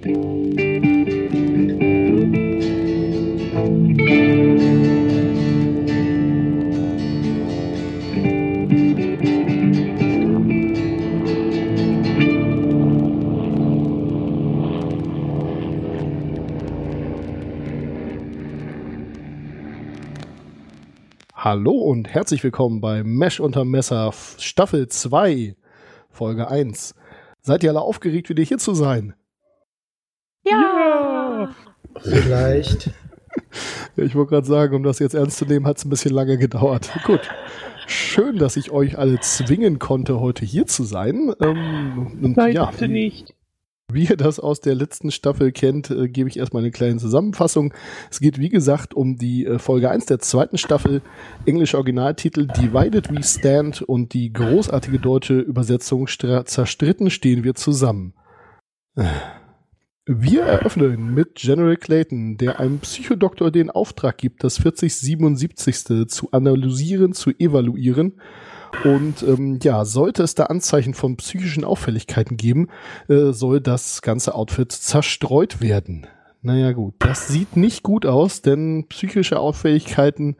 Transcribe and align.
Hallo 0.00 0.12
und 21.72 22.08
herzlich 22.08 22.44
willkommen 22.44 22.80
bei 22.80 23.02
Mesh 23.02 23.40
unter 23.40 23.64
Messer 23.64 24.12
Staffel 24.38 24.86
2, 24.86 25.56
Folge 26.08 26.48
1. 26.48 26.94
Seid 27.40 27.64
ihr 27.64 27.70
alle 27.70 27.80
aufgeregt, 27.80 28.28
wieder 28.28 28.44
hier 28.44 28.58
zu 28.58 28.74
sein? 28.74 29.14
Ja! 30.50 31.54
Vielleicht. 32.00 32.90
ich 33.96 34.14
wollte 34.14 34.30
gerade 34.30 34.46
sagen, 34.46 34.74
um 34.74 34.82
das 34.82 34.98
jetzt 34.98 35.14
ernst 35.14 35.38
zu 35.38 35.46
nehmen, 35.46 35.66
hat 35.66 35.78
es 35.78 35.84
ein 35.84 35.90
bisschen 35.90 36.12
lange 36.12 36.38
gedauert. 36.38 36.90
Gut. 37.04 37.28
Schön, 37.86 38.36
dass 38.36 38.56
ich 38.56 38.70
euch 38.70 38.98
alle 38.98 39.18
zwingen 39.20 39.78
konnte, 39.78 40.20
heute 40.20 40.44
hier 40.44 40.66
zu 40.66 40.84
sein. 40.84 41.32
Ähm, 41.40 42.18
und, 42.22 42.36
Nein, 42.36 42.54
ja, 42.54 42.66
bitte 42.66 42.86
nicht. 42.86 43.34
Wie 43.90 44.04
ihr 44.04 44.18
das 44.18 44.38
aus 44.38 44.60
der 44.60 44.74
letzten 44.74 45.10
Staffel 45.10 45.50
kennt, 45.50 45.88
äh, 45.90 46.08
gebe 46.08 46.28
ich 46.28 46.38
erstmal 46.38 46.62
eine 46.62 46.70
kleine 46.70 46.98
Zusammenfassung. 46.98 47.72
Es 48.10 48.20
geht, 48.20 48.38
wie 48.38 48.50
gesagt, 48.50 48.92
um 48.92 49.16
die 49.16 49.46
äh, 49.46 49.58
Folge 49.58 49.88
1 49.88 50.04
der 50.04 50.18
zweiten 50.18 50.58
Staffel, 50.58 51.00
englischer 51.46 51.78
Originaltitel 51.78 52.46
Divided 52.46 53.10
We 53.10 53.22
Stand 53.22 53.80
und 53.80 54.12
die 54.12 54.30
großartige 54.30 54.98
deutsche 54.98 55.38
Übersetzung 55.38 56.06
Zerstritten 56.06 57.08
stehen 57.08 57.44
wir 57.44 57.54
zusammen. 57.54 58.12
Wir 60.10 60.44
eröffnen 60.44 61.12
mit 61.12 61.34
General 61.34 61.76
Clayton, 61.76 62.38
der 62.38 62.58
einem 62.60 62.78
Psychodoktor 62.78 63.50
den 63.50 63.70
Auftrag 63.70 64.16
gibt, 64.16 64.42
das 64.42 64.56
4077. 64.56 66.08
zu 66.08 66.30
analysieren, 66.32 67.12
zu 67.12 67.28
evaluieren 67.38 68.14
und 68.84 69.22
ähm, 69.22 69.58
ja, 69.62 69.84
sollte 69.84 70.22
es 70.22 70.34
da 70.34 70.44
Anzeichen 70.44 70.94
von 70.94 71.18
psychischen 71.18 71.62
Auffälligkeiten 71.62 72.38
geben, 72.38 72.68
äh, 73.10 73.32
soll 73.32 73.60
das 73.60 74.00
ganze 74.00 74.34
Outfit 74.34 74.72
zerstreut 74.72 75.60
werden. 75.60 76.06
Naja 76.40 76.72
gut, 76.72 76.94
das 77.00 77.28
sieht 77.28 77.58
nicht 77.58 77.82
gut 77.82 78.06
aus, 78.06 78.40
denn 78.40 78.86
psychische 78.88 79.38
Auffälligkeiten, 79.38 80.36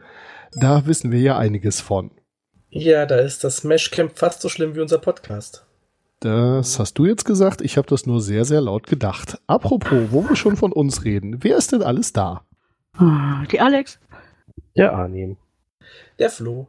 da 0.55 0.87
wissen 0.87 1.13
wir 1.13 1.21
ja 1.21 1.37
einiges 1.37 1.83
von. 1.83 2.13
Ja, 2.71 3.05
da 3.05 3.17
ist 3.17 3.45
das 3.45 3.65
Meshcamp 3.65 4.19
fast 4.19 4.41
so 4.41 4.49
schlimm 4.49 4.75
wie 4.75 4.81
unser 4.81 4.99
Podcast. 4.99 5.68
Das 6.21 6.81
hast 6.81 6.95
du 6.99 7.07
jetzt 7.07 7.25
gesagt, 7.25 7.61
ich 7.61 7.77
habe 7.77 7.87
das 7.87 8.07
nur 8.07 8.21
sehr, 8.21 8.45
sehr 8.45 8.61
laut 8.61 8.87
gedacht. 8.89 9.41
Apropos, 9.47 10.11
wo 10.11 10.29
wir 10.29 10.35
schon 10.35 10.57
von 10.57 10.73
uns 10.73 11.05
reden, 11.05 11.45
wer 11.45 11.57
ist 11.57 11.73
denn 11.73 11.83
alles 11.83 12.13
da? 12.13 12.43
Die 13.53 13.61
Alex. 13.61 14.01
Der 14.77 14.93
Arnim. 14.93 15.37
Der 16.19 16.31
Flo. 16.31 16.67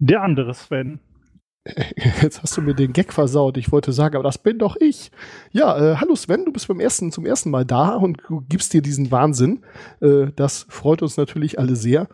Der 0.00 0.22
andere 0.22 0.54
Sven. 0.54 0.98
Jetzt 2.22 2.42
hast 2.42 2.56
du 2.56 2.62
mir 2.62 2.74
den 2.74 2.92
Gag 2.92 3.12
versaut. 3.12 3.56
Ich 3.56 3.70
wollte 3.70 3.92
sagen, 3.92 4.16
aber 4.16 4.24
das 4.24 4.38
bin 4.38 4.58
doch 4.58 4.76
ich. 4.80 5.12
Ja, 5.52 5.92
äh, 5.92 5.96
hallo 5.96 6.16
Sven, 6.16 6.44
du 6.44 6.52
bist 6.52 6.68
beim 6.68 6.80
ersten, 6.80 7.12
zum 7.12 7.26
ersten 7.26 7.50
Mal 7.50 7.64
da 7.64 7.90
und 7.96 8.22
du 8.28 8.42
gibst 8.48 8.72
dir 8.72 8.82
diesen 8.82 9.10
Wahnsinn. 9.10 9.62
Äh, 10.00 10.28
das 10.34 10.66
freut 10.68 11.02
uns 11.02 11.16
natürlich 11.16 11.58
alle 11.58 11.76
sehr. 11.76 12.08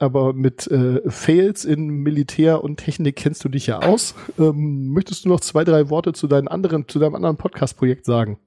Aber 0.00 0.32
mit 0.32 0.66
äh, 0.66 1.02
Fails 1.10 1.66
in 1.66 1.88
Militär 1.88 2.64
und 2.64 2.78
Technik 2.78 3.16
kennst 3.16 3.44
du 3.44 3.50
dich 3.50 3.66
ja 3.66 3.80
aus. 3.80 4.14
Ähm, 4.38 4.88
möchtest 4.88 5.26
du 5.26 5.28
noch 5.28 5.40
zwei, 5.40 5.62
drei 5.62 5.90
Worte 5.90 6.14
zu 6.14 6.26
deinen 6.26 6.48
anderen, 6.48 6.88
zu 6.88 6.98
deinem 6.98 7.14
anderen 7.14 7.36
Podcast-Projekt 7.36 8.06
sagen? 8.06 8.38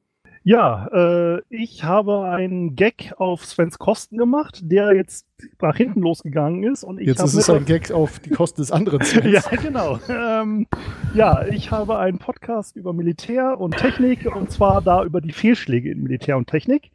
Ja, 0.45 0.87
äh, 0.91 1.41
ich 1.49 1.85
habe 1.85 2.25
einen 2.25 2.75
Gag 2.75 3.13
auf 3.17 3.45
Svens 3.45 3.79
Kosten 3.79 4.17
gemacht, 4.17 4.59
der 4.63 4.93
jetzt 4.93 5.25
nach 5.61 5.77
hinten 5.77 6.01
losgegangen 6.01 6.63
ist. 6.63 6.83
Und 6.83 6.99
ich 6.99 7.07
jetzt 7.07 7.23
ist 7.23 7.35
es 7.35 7.49
ein 7.49 7.65
Gag 7.65 7.91
auf 7.91 8.19
die 8.19 8.31
Kosten 8.31 8.61
des 8.61 8.71
anderen 8.71 9.01
Svens. 9.03 9.31
ja, 9.31 9.41
genau. 9.55 9.99
Ähm, 10.09 10.67
ja, 11.13 11.45
ich 11.45 11.71
habe 11.71 11.97
einen 11.97 12.17
Podcast 12.17 12.75
über 12.75 12.91
Militär 12.91 13.59
und 13.59 13.77
Technik 13.77 14.35
und 14.35 14.51
zwar 14.51 14.81
da 14.81 15.05
über 15.05 15.21
die 15.21 15.31
Fehlschläge 15.31 15.91
in 15.91 16.03
Militär 16.03 16.35
und 16.35 16.47
Technik. 16.47 16.91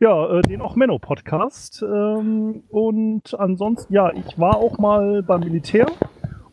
Ja, 0.00 0.38
äh, 0.38 0.40
den 0.40 0.62
auch 0.62 0.76
Menno 0.76 0.98
Podcast. 0.98 1.82
Ähm, 1.82 2.62
und 2.70 3.38
ansonsten, 3.38 3.92
ja, 3.92 4.10
ich 4.14 4.38
war 4.38 4.56
auch 4.56 4.78
mal 4.78 5.22
beim 5.22 5.40
Militär 5.40 5.86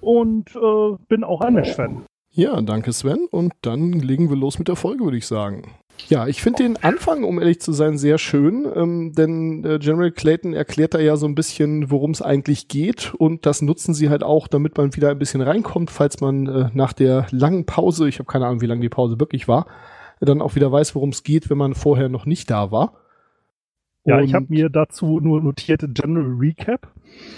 und 0.02 0.54
äh, 0.54 0.98
bin 1.08 1.24
auch 1.24 1.40
ein 1.40 1.54
Mesh-Fan. 1.54 2.04
Ja, 2.30 2.62
danke 2.62 2.92
Sven. 2.92 3.26
Und 3.32 3.54
dann 3.62 3.94
legen 3.94 4.30
wir 4.30 4.36
los 4.36 4.60
mit 4.60 4.68
der 4.68 4.76
Folge, 4.76 5.06
würde 5.06 5.16
ich 5.16 5.26
sagen. 5.26 5.64
Ja, 6.10 6.28
ich 6.28 6.42
finde 6.42 6.64
den 6.64 6.84
Anfang, 6.84 7.24
um 7.24 7.40
ehrlich 7.40 7.62
zu 7.62 7.72
sein, 7.72 7.98
sehr 7.98 8.18
schön, 8.18 8.68
ähm, 8.76 9.14
denn 9.14 9.64
äh, 9.64 9.80
General 9.80 10.12
Clayton 10.12 10.54
erklärt 10.54 10.94
da 10.94 11.00
ja 11.00 11.16
so 11.16 11.26
ein 11.26 11.34
bisschen, 11.34 11.90
worum 11.90 12.12
es 12.12 12.22
eigentlich 12.22 12.68
geht 12.68 13.16
und 13.18 13.46
das 13.48 13.64
nutzen 13.64 13.96
sie 13.96 14.10
halt 14.10 14.24
auch, 14.24 14.48
damit 14.48 14.78
man 14.78 14.96
wieder 14.96 15.10
ein 15.10 15.18
bisschen 15.18 15.42
reinkommt, 15.42 15.90
falls 15.90 16.22
man 16.22 16.46
äh, 16.46 16.70
nach 16.74 16.94
der 16.94 17.26
langen 17.32 17.66
Pause, 17.66 18.08
ich 18.08 18.20
habe 18.20 18.28
keine 18.28 18.46
Ahnung, 18.46 18.62
wie 18.62 18.68
lange 18.68 18.82
die 18.82 18.90
Pause 18.90 19.20
wirklich 19.20 19.48
war, 19.48 19.66
dann 20.20 20.42
auch 20.42 20.54
wieder 20.54 20.72
weiß, 20.72 20.94
worum 20.94 21.10
es 21.10 21.24
geht, 21.24 21.50
wenn 21.50 21.58
man 21.58 21.74
vorher 21.74 22.10
noch 22.10 22.28
nicht 22.28 22.52
da 22.52 22.70
war. 22.70 22.94
Ja, 24.08 24.18
und 24.18 24.24
ich 24.24 24.34
habe 24.34 24.46
mir 24.48 24.70
dazu 24.70 25.20
nur 25.20 25.42
notiert 25.42 25.82
General 25.94 26.34
Recap. 26.40 26.88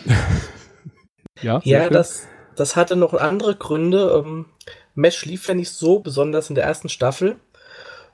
ja, 1.41 1.59
ja 1.63 1.90
das, 1.90 2.28
das 2.56 2.75
hatte 2.75 2.96
noch 2.96 3.16
andere 3.16 3.56
Gründe. 3.56 4.24
Ähm, 4.24 4.46
Mesh 4.94 5.25
lief 5.25 5.47
ja 5.47 5.56
nicht 5.56 5.72
so 5.72 6.00
besonders 6.00 6.50
in 6.50 6.56
der 6.56 6.66
ersten 6.66 6.88
Staffel. 6.88 7.38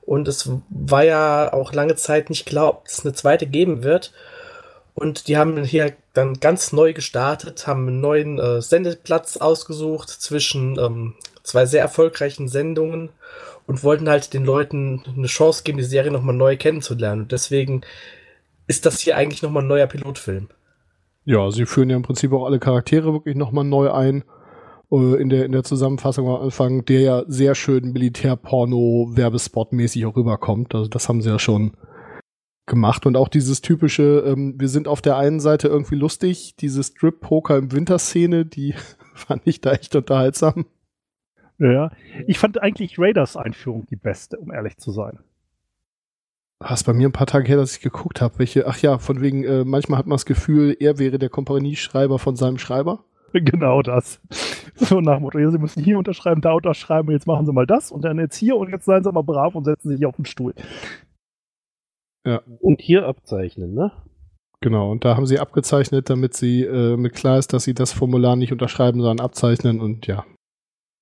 Und 0.04 0.30
es 0.30 0.50
war 0.70 1.04
ja 1.04 1.52
auch 1.52 1.74
lange 1.74 1.96
Zeit 1.96 2.30
nicht 2.30 2.46
klar, 2.46 2.70
ob 2.70 2.88
es 2.88 3.04
eine 3.04 3.14
zweite 3.14 3.46
geben 3.46 3.84
wird. 3.84 4.14
Und 4.94 5.28
die 5.28 5.36
haben 5.36 5.62
hier 5.66 5.92
dann 6.14 6.36
ganz 6.36 6.72
neu 6.72 6.94
gestartet, 6.94 7.68
haben 7.68 7.90
einen 7.90 8.00
neuen 8.00 8.40
äh, 8.40 8.62
Sendeplatz 8.62 9.36
ausgesucht 9.36 10.10
zwischen 10.10 10.80
ähm, 10.80 11.16
zwei 11.44 11.66
sehr 11.66 11.82
erfolgreichen 11.82 12.48
Sendungen 12.48 13.10
und 13.68 13.84
wollten 13.84 14.08
halt 14.08 14.34
den 14.34 14.46
Leuten 14.46 15.04
eine 15.18 15.28
Chance 15.28 15.64
geben, 15.64 15.78
die 15.78 15.84
Serie 15.84 16.12
nochmal 16.12 16.36
neu 16.36 16.56
kennenzulernen. 16.56 17.24
Und 17.24 17.34
deswegen 17.34 17.82
ist 18.68 18.86
das 18.86 19.00
hier 19.00 19.18
eigentlich 19.18 19.42
nochmal 19.42 19.64
ein 19.64 19.68
neuer 19.68 19.88
Pilotfilm. 19.88 20.50
Ja, 21.26 21.50
sie 21.52 21.66
führen 21.66 21.90
ja 21.90 21.96
im 21.96 22.04
Prinzip 22.04 22.34
auch 22.34 22.46
alle 22.46 22.60
Charaktere 22.60 23.14
wirklich 23.14 23.36
nochmal 23.36 23.64
neu 23.64 23.92
ein 23.92 24.24
äh, 24.92 25.22
in 25.22 25.30
der, 25.30 25.46
in 25.46 25.52
der 25.52 25.64
Zusammenfassung 25.64 26.28
am 26.28 26.42
Anfang, 26.42 26.86
der 26.86 27.02
ja 27.02 27.24
sehr 27.28 27.56
schön 27.56 27.94
Militärporno-Werbespot-mäßig 27.94 30.06
auch 30.06 30.16
rüberkommt. 30.16 30.76
Also 30.76 30.88
das 30.88 31.10
haben 31.10 31.22
sie 31.22 31.30
ja 31.30 31.40
schon 31.40 31.76
gemacht. 32.66 33.06
Und 33.06 33.18
auch 33.18 33.28
dieses 33.28 33.62
typische, 33.62 34.24
ähm, 34.26 34.56
wir 34.58 34.70
sind 34.70 34.88
auf 34.88 35.02
der 35.02 35.18
einen 35.18 35.40
Seite 35.40 35.68
irgendwie 35.68 35.96
lustig, 35.96 36.56
diese 36.58 36.84
Strip-Poker 36.84 37.58
im 37.58 37.72
Winter-Szene, 37.72 38.46
die 38.46 38.76
fand 39.16 39.42
ich 39.46 39.62
da 39.62 39.74
echt 39.74 39.96
unterhaltsam. 39.96 40.66
Ja, 41.58 41.92
ich 42.28 42.38
fand 42.38 42.62
eigentlich 42.62 43.00
Raiders 43.00 43.38
Einführung 43.38 43.86
die 43.90 43.96
beste, 43.96 44.38
um 44.38 44.52
ehrlich 44.52 44.78
zu 44.78 44.92
sein. 44.92 45.20
Was 46.60 46.84
bei 46.84 46.94
mir 46.94 47.10
ein 47.10 47.14
paar 47.14 47.28
Tage 47.28 47.48
her, 47.48 47.58
dass 47.58 47.76
ich 47.76 47.82
geguckt 47.82 48.22
habe, 48.22 48.40
welche, 48.40 48.68
ach 48.68 48.78
ja, 48.78 48.98
von 48.98 49.22
wegen, 49.22 49.44
äh, 49.44 49.66
manchmal 49.66 50.00
hat 50.00 50.08
man 50.08 50.16
das 50.16 50.26
Gefühl, 50.26 50.76
er 50.80 50.98
wäre 50.98 51.20
der 51.20 51.30
Kompanieschreiber 51.30 52.18
von 52.20 52.36
seinem 52.36 52.58
Schreiber. 52.58 53.04
Genau 53.34 53.82
das. 53.82 54.22
So 54.76 55.02
nach 55.02 55.16
dem 55.16 55.24
Motto, 55.24 55.40
ja, 55.40 55.52
Sie 55.52 55.58
müssen 55.58 55.84
hier 55.84 55.98
unterschreiben, 55.98 56.40
da 56.40 56.54
unterschreiben, 56.54 57.12
jetzt 57.12 57.28
machen 57.28 57.46
Sie 57.46 57.52
mal 57.52 57.68
das 57.68 57.92
und 57.92 58.06
dann 58.06 58.18
jetzt 58.18 58.38
hier 58.38 58.56
und 58.56 58.70
jetzt 58.70 58.86
seien 58.86 59.04
Sie 59.04 59.12
mal 59.12 59.24
brav 59.24 59.56
und 59.56 59.66
setzen 59.66 59.90
sich 59.90 60.06
auf 60.06 60.16
den 60.16 60.24
Stuhl. 60.24 60.54
Ja. 62.26 62.42
Und 62.62 62.82
hier 62.82 63.06
abzeichnen, 63.06 63.74
ne? 63.74 63.92
Genau, 64.62 64.90
und 64.90 65.06
da 65.06 65.16
haben 65.16 65.28
sie 65.28 65.40
abgezeichnet, 65.40 66.10
damit 66.10 66.34
sie 66.34 66.64
äh, 66.64 66.98
mit 66.98 67.14
klar 67.14 67.38
ist, 67.38 67.54
dass 67.54 67.66
sie 67.66 67.74
das 67.74 67.92
Formular 67.92 68.36
nicht 68.36 68.52
unterschreiben, 68.52 69.00
sondern 69.02 69.24
abzeichnen 69.24 69.80
und 69.80 70.08
ja, 70.08 70.26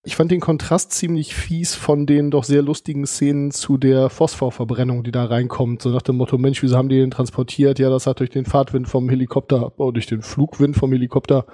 ich 0.06 0.18
fand 0.18 0.31
den 0.31 0.41
Kontrast 0.41 0.91
ziemlich 0.91 1.34
fies 1.34 1.75
von 1.75 2.06
den 2.06 2.30
doch 2.30 2.44
sehr 2.44 2.62
lustigen 2.62 3.08
Szenen 3.08 3.52
zu 3.52 3.78
der 3.78 4.09
Phosphorverbrennung, 4.09 5.03
die 5.03 5.14
da 5.14 5.24
reinkommt. 5.24 5.81
So 5.81 5.90
nach 5.91 6.02
dem 6.02 6.17
Motto, 6.17 6.38
Mensch, 6.38 6.61
wieso 6.61 6.76
haben 6.76 6.90
die 6.90 7.00
den 7.00 7.09
transportiert? 7.09 7.79
Ja, 7.79 7.90
das 7.90 8.05
hat 8.05 8.20
durch 8.20 8.29
den 8.29 8.46
Fahrtwind 8.46 8.90
vom 8.90 9.08
Helikopter, 9.09 9.72
oh, 9.78 9.91
durch 9.91 10.05
den 10.05 10.22
Flugwind 10.22 10.76
vom 10.76 10.91
Helikopter 10.91 11.46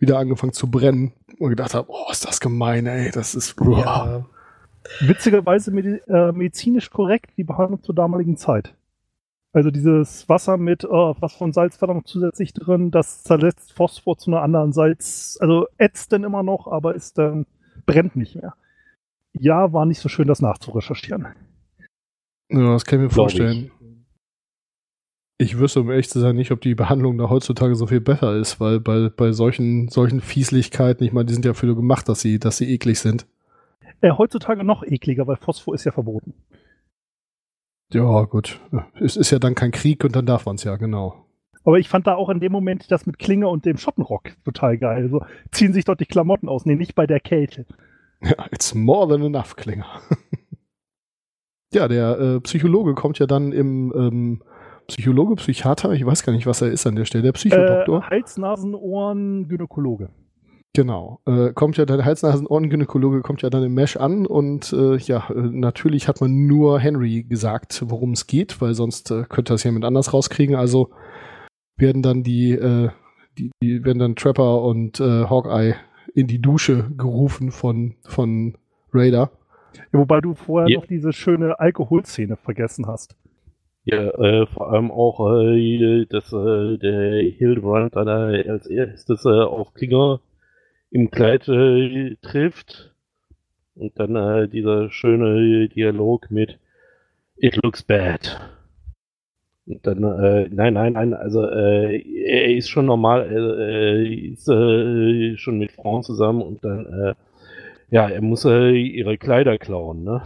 wieder 0.00 0.18
angefangen 0.18 0.52
zu 0.52 0.68
brennen. 0.68 1.12
Und 1.38 1.50
gedacht 1.50 1.74
habe, 1.74 1.88
oh, 1.90 2.10
ist 2.10 2.26
das 2.26 2.40
gemein, 2.40 2.86
ey, 2.86 3.12
das 3.12 3.36
ist... 3.36 3.54
Ja. 3.60 4.26
Witzigerweise 5.00 5.70
äh, 5.70 6.32
medizinisch 6.32 6.90
korrekt 6.90 7.30
die 7.36 7.44
Behandlung 7.44 7.84
zur 7.84 7.94
damaligen 7.94 8.36
Zeit. 8.36 8.74
Also 9.52 9.70
dieses 9.70 10.28
Wasser 10.28 10.56
mit 10.56 10.84
oh, 10.84 11.14
was 11.20 11.34
von 11.34 11.52
Salz 11.52 11.80
war 11.80 11.86
da 11.86 11.94
noch 11.94 12.04
zusätzlich 12.04 12.52
drin, 12.52 12.90
das 12.90 13.22
zerlässt 13.22 13.72
Phosphor 13.72 14.18
zu 14.18 14.30
einer 14.30 14.42
anderen 14.42 14.72
Salz, 14.72 15.36
also 15.40 15.66
ätzt 15.76 16.12
dann 16.12 16.24
immer 16.24 16.42
noch, 16.42 16.66
aber 16.66 16.94
ist 16.94 17.18
dann 17.18 17.46
brennt 17.86 18.16
nicht 18.16 18.36
mehr. 18.36 18.54
Ja, 19.34 19.72
war 19.72 19.86
nicht 19.86 20.00
so 20.00 20.08
schön, 20.08 20.28
das 20.28 20.42
nachzurecherchieren. 20.42 21.26
Ja, 22.50 22.72
das 22.72 22.84
kann 22.84 22.98
ich 22.98 23.04
mir 23.04 23.08
Glaub 23.08 23.30
vorstellen. 23.30 23.70
Ich. 25.38 25.52
ich 25.52 25.58
wüsste, 25.58 25.80
um 25.80 25.90
ehrlich 25.90 26.10
zu 26.10 26.20
sein, 26.20 26.36
nicht, 26.36 26.52
ob 26.52 26.60
die 26.60 26.74
Behandlung 26.74 27.16
da 27.16 27.30
heutzutage 27.30 27.74
so 27.74 27.86
viel 27.86 28.00
besser 28.00 28.36
ist, 28.36 28.60
weil 28.60 28.78
bei, 28.80 29.08
bei 29.08 29.32
solchen, 29.32 29.88
solchen 29.88 30.20
Fieslichkeiten, 30.20 31.04
ich 31.04 31.12
meine, 31.12 31.26
die 31.26 31.34
sind 31.34 31.44
ja 31.44 31.54
für 31.54 31.74
gemacht, 31.74 32.08
dass 32.08 32.20
sie, 32.20 32.38
dass 32.38 32.58
sie 32.58 32.70
eklig 32.70 32.98
sind. 32.98 33.26
Äh, 34.02 34.12
heutzutage 34.12 34.64
noch 34.64 34.82
ekliger, 34.82 35.26
weil 35.26 35.36
Phosphor 35.36 35.74
ist 35.74 35.84
ja 35.84 35.92
verboten. 35.92 36.34
Ja, 37.92 38.22
gut. 38.24 38.60
Es 39.00 39.16
ist 39.16 39.30
ja 39.30 39.38
dann 39.38 39.54
kein 39.54 39.70
Krieg 39.70 40.04
und 40.04 40.16
dann 40.16 40.26
darf 40.26 40.46
man 40.46 40.56
es 40.56 40.64
ja, 40.64 40.76
genau. 40.76 41.26
Aber 41.64 41.78
ich 41.78 41.88
fand 41.88 42.06
da 42.06 42.14
auch 42.14 42.28
in 42.28 42.40
dem 42.40 42.52
Moment 42.52 42.90
das 42.90 43.06
mit 43.06 43.18
Klinge 43.18 43.48
und 43.48 43.64
dem 43.64 43.76
Schottenrock 43.76 44.32
total 44.44 44.78
geil. 44.78 45.08
So 45.08 45.24
ziehen 45.50 45.72
sich 45.72 45.84
dort 45.84 46.00
die 46.00 46.06
Klamotten 46.06 46.48
aus. 46.48 46.66
Nee, 46.66 46.74
nicht 46.74 46.94
bei 46.94 47.06
der 47.06 47.20
Kälte. 47.20 47.66
Ja, 48.20 48.46
it's 48.50 48.74
more 48.74 49.08
than 49.08 49.24
enough, 49.24 49.56
Klinger. 49.56 49.86
ja, 51.72 51.88
der 51.88 52.18
äh, 52.18 52.40
Psychologe 52.40 52.94
kommt 52.94 53.18
ja 53.18 53.26
dann 53.26 53.52
im 53.52 53.92
ähm, 53.96 54.42
Psychologe, 54.88 55.36
Psychiater, 55.36 55.92
ich 55.92 56.04
weiß 56.04 56.24
gar 56.24 56.32
nicht, 56.32 56.46
was 56.46 56.60
er 56.62 56.70
ist 56.70 56.86
an 56.86 56.96
der 56.96 57.04
Stelle, 57.04 57.22
der 57.22 57.32
Psychodoktor. 57.32 58.00
Äh, 58.00 58.10
Hals, 58.10 58.36
Nasen, 58.36 58.74
Ohren, 58.74 59.48
Gynäkologe. 59.48 60.10
Genau. 60.74 61.20
Äh, 61.26 61.52
kommt 61.52 61.76
ja 61.76 61.84
der 61.84 62.02
Hals-Nasen-Ohren-Gynäkologe 62.02 63.20
kommt 63.20 63.42
ja 63.42 63.50
dann 63.50 63.62
im 63.62 63.74
Mesh 63.74 63.98
an 63.98 64.26
und 64.26 64.72
äh, 64.72 64.96
ja, 64.96 65.28
äh, 65.28 65.34
natürlich 65.34 66.08
hat 66.08 66.22
man 66.22 66.46
nur 66.46 66.80
Henry 66.80 67.24
gesagt, 67.24 67.84
worum 67.86 68.12
es 68.12 68.26
geht, 68.26 68.58
weil 68.62 68.72
sonst 68.72 69.10
äh, 69.10 69.24
könnte 69.28 69.52
das 69.52 69.64
jemand 69.64 69.84
anders 69.84 70.14
rauskriegen. 70.14 70.56
Also 70.56 70.88
werden 71.82 72.00
dann 72.00 72.22
die, 72.22 72.52
äh, 72.52 72.88
die, 73.36 73.50
die 73.62 73.84
werden 73.84 73.98
dann 73.98 74.16
Trapper 74.16 74.62
und 74.62 75.00
äh, 75.00 75.24
Hawkeye 75.24 75.74
in 76.14 76.26
die 76.26 76.40
Dusche 76.40 76.90
gerufen 76.96 77.50
von, 77.50 77.96
von 78.04 78.56
Raider. 78.92 79.30
Ja, 79.74 79.98
wobei 79.98 80.20
du 80.20 80.34
vorher 80.34 80.70
ja. 80.70 80.78
noch 80.78 80.86
diese 80.86 81.12
schöne 81.12 81.58
Alkoholszene 81.60 82.36
vergessen 82.36 82.86
hast. 82.86 83.16
Ja, 83.84 84.10
äh, 84.10 84.46
vor 84.46 84.72
allem 84.72 84.90
auch, 84.90 85.42
äh, 85.42 86.06
dass 86.06 86.32
äh, 86.32 86.78
der 86.78 87.22
Hildebrand 87.22 87.96
dann 87.96 88.08
als 88.08 88.66
erstes 88.66 89.24
äh, 89.24 89.28
auf 89.28 89.74
Klinger 89.74 90.20
im 90.90 91.10
Kleid 91.10 91.48
äh, 91.48 92.16
trifft. 92.22 92.94
Und 93.74 93.98
dann 93.98 94.14
äh, 94.14 94.48
dieser 94.48 94.90
schöne 94.90 95.68
Dialog 95.68 96.30
mit 96.30 96.58
It 97.36 97.56
looks 97.56 97.82
bad. 97.82 98.51
Dann, 99.66 100.02
äh, 100.02 100.48
nein, 100.50 100.74
nein, 100.74 100.94
nein, 100.94 101.14
also 101.14 101.46
äh, 101.46 101.98
er 101.98 102.56
ist 102.56 102.68
schon 102.68 102.86
normal, 102.86 103.30
äh, 103.30 103.62
er 103.62 104.32
ist 104.32 104.48
äh, 104.48 105.36
schon 105.36 105.58
mit 105.58 105.70
Frauen 105.70 106.02
zusammen 106.02 106.42
und 106.42 106.64
dann, 106.64 106.86
äh, 106.86 107.14
ja, 107.90 108.08
er 108.08 108.22
muss 108.22 108.44
äh, 108.44 108.72
ihre 108.72 109.18
Kleider 109.18 109.58
klauen, 109.58 110.02
ne? 110.02 110.22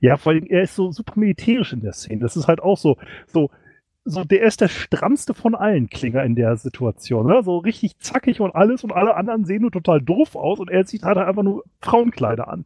Ja, 0.00 0.16
vor 0.16 0.32
allem, 0.32 0.46
er 0.46 0.62
ist 0.62 0.74
so 0.74 0.90
super 0.90 1.18
militärisch 1.18 1.72
in 1.72 1.80
der 1.80 1.92
Szene. 1.92 2.20
Das 2.20 2.36
ist 2.36 2.48
halt 2.48 2.60
auch 2.60 2.76
so, 2.78 2.96
so, 3.26 3.50
so, 4.04 4.24
der 4.24 4.42
ist 4.42 4.60
der 4.60 4.68
strammste 4.68 5.34
von 5.34 5.54
allen 5.54 5.88
Klinger 5.88 6.24
in 6.24 6.34
der 6.34 6.56
Situation. 6.56 7.26
Ne? 7.26 7.42
So 7.42 7.58
richtig 7.58 7.98
zackig 7.98 8.40
und 8.40 8.54
alles 8.54 8.84
und 8.84 8.92
alle 8.92 9.14
anderen 9.14 9.44
sehen 9.44 9.62
nur 9.62 9.70
total 9.70 10.00
doof 10.00 10.34
aus 10.36 10.58
und 10.58 10.70
er 10.70 10.84
zieht 10.84 11.02
halt 11.02 11.18
einfach 11.18 11.42
nur 11.42 11.64
Frauenkleider 11.80 12.48
an. 12.48 12.64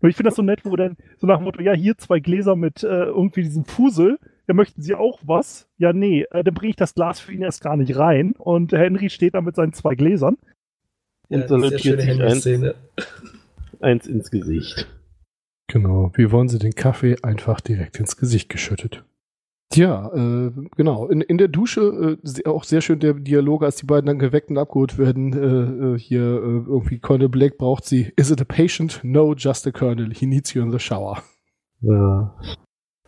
Und 0.00 0.08
ich 0.08 0.16
finde 0.16 0.28
das 0.28 0.36
so 0.36 0.42
nett, 0.42 0.64
wo 0.64 0.74
dann 0.76 0.96
so 1.18 1.26
nach 1.26 1.38
dem 1.38 1.44
Motto, 1.44 1.60
ja, 1.60 1.72
hier 1.72 1.96
zwei 1.98 2.20
Gläser 2.20 2.56
mit 2.56 2.82
äh, 2.82 3.04
irgendwie 3.04 3.42
diesem 3.42 3.64
Fusel, 3.64 4.18
ja, 4.50 4.54
möchten 4.54 4.82
Sie 4.82 4.96
auch 4.96 5.20
was? 5.22 5.68
Ja, 5.78 5.92
nee, 5.92 6.26
äh, 6.32 6.42
dann 6.42 6.54
bringe 6.54 6.70
ich 6.70 6.76
das 6.76 6.94
Glas 6.94 7.20
für 7.20 7.32
ihn 7.32 7.42
erst 7.42 7.62
gar 7.62 7.76
nicht 7.76 7.96
rein. 7.96 8.32
Und 8.36 8.72
Henry 8.72 9.08
steht 9.08 9.34
da 9.34 9.40
mit 9.40 9.54
seinen 9.54 9.72
zwei 9.72 9.94
Gläsern. 9.94 10.38
Und 11.28 11.42
ja, 11.42 11.46
salutiert 11.46 12.00
sich 12.00 12.20
eins, 12.20 12.74
eins 13.80 14.06
ins 14.08 14.30
Gesicht. 14.32 14.88
Genau, 15.68 16.10
wie 16.16 16.32
wollen 16.32 16.48
Sie 16.48 16.58
den 16.58 16.74
Kaffee 16.74 17.16
einfach 17.22 17.60
direkt 17.60 18.00
ins 18.00 18.16
Gesicht 18.16 18.48
geschüttet? 18.48 19.04
Ja, 19.72 20.12
äh, 20.12 20.50
genau. 20.76 21.06
In, 21.06 21.20
in 21.20 21.38
der 21.38 21.46
Dusche 21.46 22.18
äh, 22.24 22.48
auch 22.48 22.64
sehr 22.64 22.80
schön 22.80 22.98
der 22.98 23.14
Dialog, 23.14 23.62
als 23.62 23.76
die 23.76 23.86
beiden 23.86 24.06
dann 24.06 24.18
geweckt 24.18 24.50
und 24.50 24.58
abgeholt 24.58 24.98
werden. 24.98 25.32
Äh, 25.32 25.94
äh 25.94 25.98
hier 25.98 26.22
äh, 26.22 26.66
irgendwie 26.66 26.98
Colonel 26.98 27.28
Blake 27.28 27.54
braucht 27.56 27.84
sie. 27.84 28.12
Is 28.16 28.32
it 28.32 28.40
a 28.40 28.44
patient? 28.44 28.98
No, 29.04 29.32
just 29.32 29.64
a 29.68 29.70
Colonel. 29.70 30.12
He 30.12 30.26
needs 30.26 30.54
you 30.54 30.62
in 30.64 30.72
the 30.72 30.80
shower. 30.80 31.22
Ja. 31.82 32.34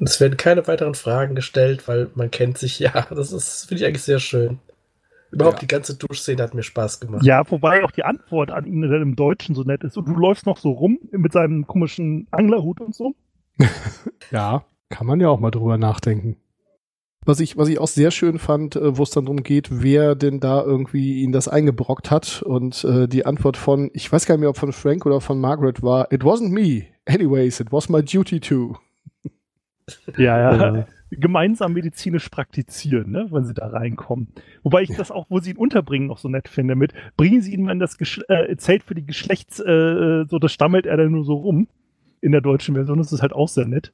Und 0.02 0.08
es 0.08 0.20
werden 0.20 0.36
keine 0.36 0.66
weiteren 0.66 0.96
Fragen 0.96 1.36
gestellt, 1.36 1.86
weil 1.86 2.10
man 2.16 2.28
kennt 2.28 2.58
sich 2.58 2.76
ja. 2.80 3.06
Das 3.10 3.30
ist, 3.30 3.66
finde 3.68 3.82
ich 3.82 3.86
eigentlich 3.86 4.02
sehr 4.02 4.18
schön. 4.18 4.58
Überhaupt 5.30 5.58
ja. 5.58 5.60
die 5.60 5.68
ganze 5.68 5.96
Duschszene 5.96 6.42
hat 6.42 6.54
mir 6.54 6.64
Spaß 6.64 6.98
gemacht. 6.98 7.24
Ja, 7.24 7.48
wobei 7.48 7.84
auch 7.84 7.92
die 7.92 8.02
Antwort 8.02 8.50
an 8.50 8.66
ihn 8.66 8.82
dann 8.82 9.00
im 9.00 9.14
Deutschen 9.14 9.54
so 9.54 9.62
nett 9.62 9.84
ist. 9.84 9.96
Und 9.96 10.08
du 10.08 10.14
läufst 10.14 10.44
noch 10.44 10.56
so 10.56 10.72
rum 10.72 10.98
mit 11.12 11.32
seinem 11.32 11.68
komischen 11.68 12.26
Anglerhut 12.32 12.80
und 12.80 12.96
so. 12.96 13.14
ja, 14.32 14.64
kann 14.88 15.06
man 15.06 15.20
ja 15.20 15.28
auch 15.28 15.38
mal 15.38 15.52
drüber 15.52 15.78
nachdenken. 15.78 16.36
Was 17.24 17.38
ich, 17.38 17.56
was 17.56 17.68
ich 17.68 17.78
auch 17.78 17.86
sehr 17.86 18.10
schön 18.10 18.40
fand, 18.40 18.74
äh, 18.74 18.96
wo 18.98 19.04
es 19.04 19.10
dann 19.10 19.26
darum 19.26 19.44
geht, 19.44 19.68
wer 19.70 20.16
denn 20.16 20.40
da 20.40 20.64
irgendwie 20.64 21.22
ihn 21.22 21.30
das 21.30 21.46
eingebrockt 21.46 22.10
hat. 22.10 22.42
Und 22.42 22.82
äh, 22.82 23.06
die 23.06 23.24
Antwort 23.24 23.56
von, 23.56 23.88
ich 23.94 24.10
weiß 24.10 24.26
gar 24.26 24.34
nicht 24.34 24.40
mehr, 24.40 24.50
ob 24.50 24.58
von 24.58 24.72
Frank 24.72 25.06
oder 25.06 25.20
von 25.20 25.40
Margaret 25.40 25.80
war, 25.80 26.10
it 26.10 26.22
wasn't 26.22 26.50
me. 26.50 26.86
Anyways, 27.06 27.60
it 27.60 27.70
was 27.70 27.88
my 27.88 28.02
duty 28.02 28.40
to. 28.40 28.78
Ja, 30.16 30.38
ja. 30.38 30.74
ja. 30.76 30.86
Gemeinsam 31.10 31.74
medizinisch 31.74 32.28
praktizieren, 32.30 33.10
ne, 33.10 33.26
wenn 33.30 33.44
sie 33.44 33.52
da 33.52 33.66
reinkommen. 33.66 34.28
Wobei 34.62 34.82
ich 34.82 34.90
ja. 34.90 34.96
das 34.96 35.10
auch, 35.10 35.26
wo 35.28 35.40
sie 35.40 35.50
ihn 35.50 35.56
unterbringen, 35.58 36.06
noch 36.06 36.18
so 36.18 36.28
nett 36.28 36.48
finde 36.48 36.74
mit, 36.74 36.94
bringen 37.16 37.42
sie 37.42 37.52
ihn 37.52 37.68
in 37.68 37.78
das 37.78 37.98
Gesch 37.98 38.22
äh, 38.28 38.56
Zelt 38.56 38.82
für 38.82 38.94
die 38.94 39.04
Geschlechts, 39.04 39.60
äh, 39.60 40.24
so 40.26 40.38
das 40.38 40.52
stammelt 40.52 40.86
er 40.86 40.96
dann 40.96 41.12
nur 41.12 41.24
so 41.24 41.34
rum. 41.34 41.68
In 42.22 42.32
der 42.32 42.40
deutschen 42.40 42.74
Version 42.74 42.98
das 42.98 43.12
ist 43.12 43.20
halt 43.20 43.32
auch 43.32 43.48
sehr 43.48 43.66
nett. 43.66 43.92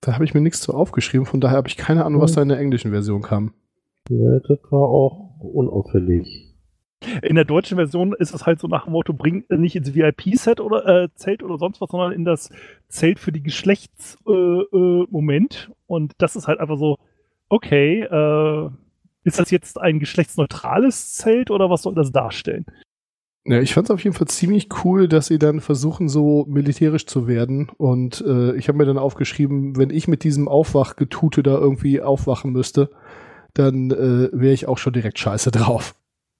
Da 0.00 0.14
habe 0.14 0.24
ich 0.24 0.34
mir 0.34 0.40
nichts 0.40 0.60
zu 0.60 0.74
aufgeschrieben, 0.74 1.26
von 1.26 1.40
daher 1.40 1.58
habe 1.58 1.68
ich 1.68 1.76
keine 1.76 2.04
Ahnung, 2.04 2.20
was 2.20 2.32
da 2.32 2.42
in 2.42 2.48
der 2.48 2.58
englischen 2.58 2.90
Version 2.90 3.22
kam. 3.22 3.52
Ja, 4.08 4.38
das 4.40 4.58
war 4.70 4.88
auch 4.88 5.38
unauffällig. 5.40 6.45
In 7.22 7.36
der 7.36 7.44
deutschen 7.44 7.76
Version 7.76 8.14
ist 8.18 8.34
es 8.34 8.46
halt 8.46 8.60
so 8.60 8.68
nach 8.68 8.84
dem 8.84 8.92
Motto, 8.92 9.12
bring 9.12 9.44
nicht 9.48 9.76
ins 9.76 9.94
VIP-Set 9.94 10.60
oder 10.60 10.86
äh, 10.86 11.08
Zelt 11.14 11.42
oder 11.42 11.58
sonst 11.58 11.80
was, 11.80 11.90
sondern 11.90 12.12
in 12.12 12.24
das 12.24 12.50
Zelt 12.88 13.18
für 13.18 13.32
die 13.32 13.42
Geschlechtsmoment. 13.42 14.74
Äh, 14.74 15.70
äh, 15.70 15.74
und 15.86 16.12
das 16.18 16.36
ist 16.36 16.48
halt 16.48 16.60
einfach 16.60 16.78
so, 16.78 16.98
okay, 17.48 18.02
äh, 18.02 18.70
ist 19.24 19.38
das 19.38 19.50
jetzt 19.50 19.80
ein 19.80 19.98
geschlechtsneutrales 19.98 21.14
Zelt 21.14 21.50
oder 21.50 21.68
was 21.68 21.82
soll 21.82 21.94
das 21.94 22.12
darstellen? 22.12 22.64
Ja, 23.48 23.60
ich 23.60 23.74
fand 23.74 23.86
es 23.86 23.92
auf 23.92 24.02
jeden 24.02 24.16
Fall 24.16 24.26
ziemlich 24.26 24.68
cool, 24.84 25.06
dass 25.06 25.28
sie 25.28 25.38
dann 25.38 25.60
versuchen, 25.60 26.08
so 26.08 26.44
militärisch 26.48 27.06
zu 27.06 27.28
werden. 27.28 27.70
Und 27.76 28.20
äh, 28.26 28.56
ich 28.56 28.66
habe 28.66 28.78
mir 28.78 28.86
dann 28.86 28.98
aufgeschrieben, 28.98 29.76
wenn 29.76 29.90
ich 29.90 30.08
mit 30.08 30.24
diesem 30.24 30.48
Aufwachgetute 30.48 31.44
da 31.44 31.56
irgendwie 31.56 32.02
aufwachen 32.02 32.50
müsste, 32.50 32.90
dann 33.54 33.92
äh, 33.92 34.30
wäre 34.32 34.52
ich 34.52 34.66
auch 34.66 34.78
schon 34.78 34.92
direkt 34.92 35.20
scheiße 35.20 35.52
drauf. 35.52 35.94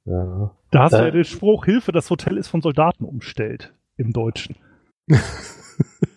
Ja. 0.07 0.53
Da 0.71 0.83
hast 0.85 0.93
äh. 0.93 0.99
du 0.99 1.05
ja 1.05 1.11
den 1.11 1.25
Spruch, 1.25 1.65
Hilfe, 1.65 1.93
das 1.93 2.11
Hotel 2.11 2.37
ist 2.39 2.49
von 2.49 2.63
Soldaten 2.63 3.05
umstellt 3.05 3.75
im 3.97 4.13
Deutschen. 4.13 4.57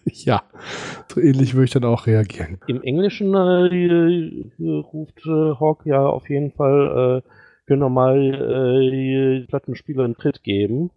ja, 0.05 0.43
so 1.11 1.19
ähnlich 1.19 1.53
würde 1.53 1.65
ich 1.65 1.71
dann 1.71 1.85
auch 1.85 2.07
reagieren. 2.07 2.59
Im 2.67 2.81
Englischen 2.81 3.33
äh, 3.33 4.69
ruft 4.69 5.25
äh, 5.25 5.55
Hawk 5.59 5.85
ja 5.85 6.05
auf 6.05 6.29
jeden 6.29 6.51
Fall 6.51 7.23
äh, 7.25 7.29
können 7.67 7.81
wir 7.81 7.89
mal 7.89 8.17
äh, 8.17 9.45
Plattenspieler 9.45 10.05
einen 10.05 10.15
Tritt 10.15 10.41
geben, 10.43 10.89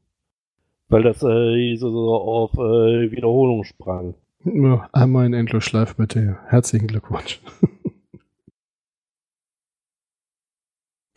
weil 0.89 1.03
das 1.03 1.23
äh, 1.23 1.77
so, 1.77 1.91
so 1.91 2.15
auf 2.15 2.55
äh, 2.55 3.11
Wiederholung 3.11 3.65
sprang. 3.65 4.15
Ja, 4.45 4.89
einmal 4.93 5.27
in 5.27 5.35
Endlosschleife 5.35 5.95
bitte. 5.97 6.39
Herzlichen 6.49 6.89
Glückwunsch. 6.89 7.41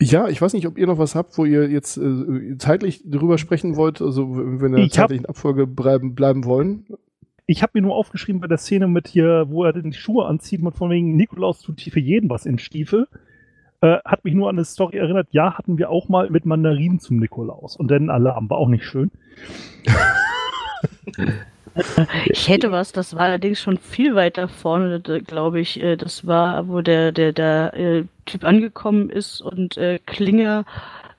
ja, 0.00 0.28
ich 0.28 0.42
weiß 0.42 0.52
nicht, 0.52 0.66
ob 0.66 0.76
ihr 0.76 0.86
noch 0.86 0.98
was 0.98 1.14
habt, 1.14 1.38
wo 1.38 1.44
ihr 1.44 1.70
jetzt 1.70 1.96
äh, 1.96 2.58
zeitlich 2.58 3.02
drüber 3.04 3.38
sprechen 3.38 3.76
wollt, 3.76 4.02
also 4.02 4.36
wenn 4.36 4.60
wir 4.60 4.66
in 4.66 4.76
der 4.76 4.90
zeitlichen 4.90 5.26
Abfolge 5.26 5.66
bleiben, 5.66 6.14
bleiben 6.14 6.44
wollen. 6.44 6.86
Ich 7.46 7.62
habe 7.62 7.72
mir 7.74 7.82
nur 7.82 7.94
aufgeschrieben 7.94 8.40
bei 8.40 8.48
der 8.48 8.58
Szene 8.58 8.88
mit 8.88 9.08
hier, 9.08 9.46
wo 9.48 9.64
er 9.64 9.72
die 9.72 9.92
Schuhe 9.92 10.26
anzieht, 10.26 10.62
mit 10.62 10.74
von 10.74 10.90
wegen 10.90 11.16
Nikolaus 11.16 11.60
tut 11.60 11.80
für 11.80 12.00
jeden 12.00 12.28
was 12.28 12.44
in 12.44 12.58
Stiefel. 12.58 13.06
Äh, 13.80 13.98
hat 14.04 14.24
mich 14.24 14.34
nur 14.34 14.48
an 14.48 14.56
eine 14.56 14.64
Story 14.64 14.96
erinnert. 14.98 15.28
Ja, 15.30 15.56
hatten 15.56 15.78
wir 15.78 15.90
auch 15.90 16.08
mal 16.08 16.28
mit 16.30 16.44
Mandarinen 16.44 16.98
zum 16.98 17.18
Nikolaus. 17.18 17.76
Und 17.76 17.90
dann 17.90 18.10
Alarm. 18.10 18.50
War 18.50 18.58
auch 18.58 18.68
nicht 18.68 18.84
schön. 18.84 19.10
Ich 22.26 22.48
hätte 22.48 22.72
was, 22.72 22.92
das 22.92 23.14
war 23.14 23.22
allerdings 23.22 23.60
schon 23.60 23.78
viel 23.78 24.14
weiter 24.14 24.48
vorne, 24.48 25.00
glaube 25.00 25.60
ich. 25.60 25.82
Äh, 25.82 25.96
das 25.96 26.26
war, 26.26 26.68
wo 26.68 26.80
der, 26.80 27.12
der, 27.12 27.32
der 27.32 27.74
äh, 27.74 28.04
Typ 28.24 28.44
angekommen 28.44 29.10
ist 29.10 29.40
und 29.40 29.76
äh, 29.76 29.98
Klinger 30.04 30.64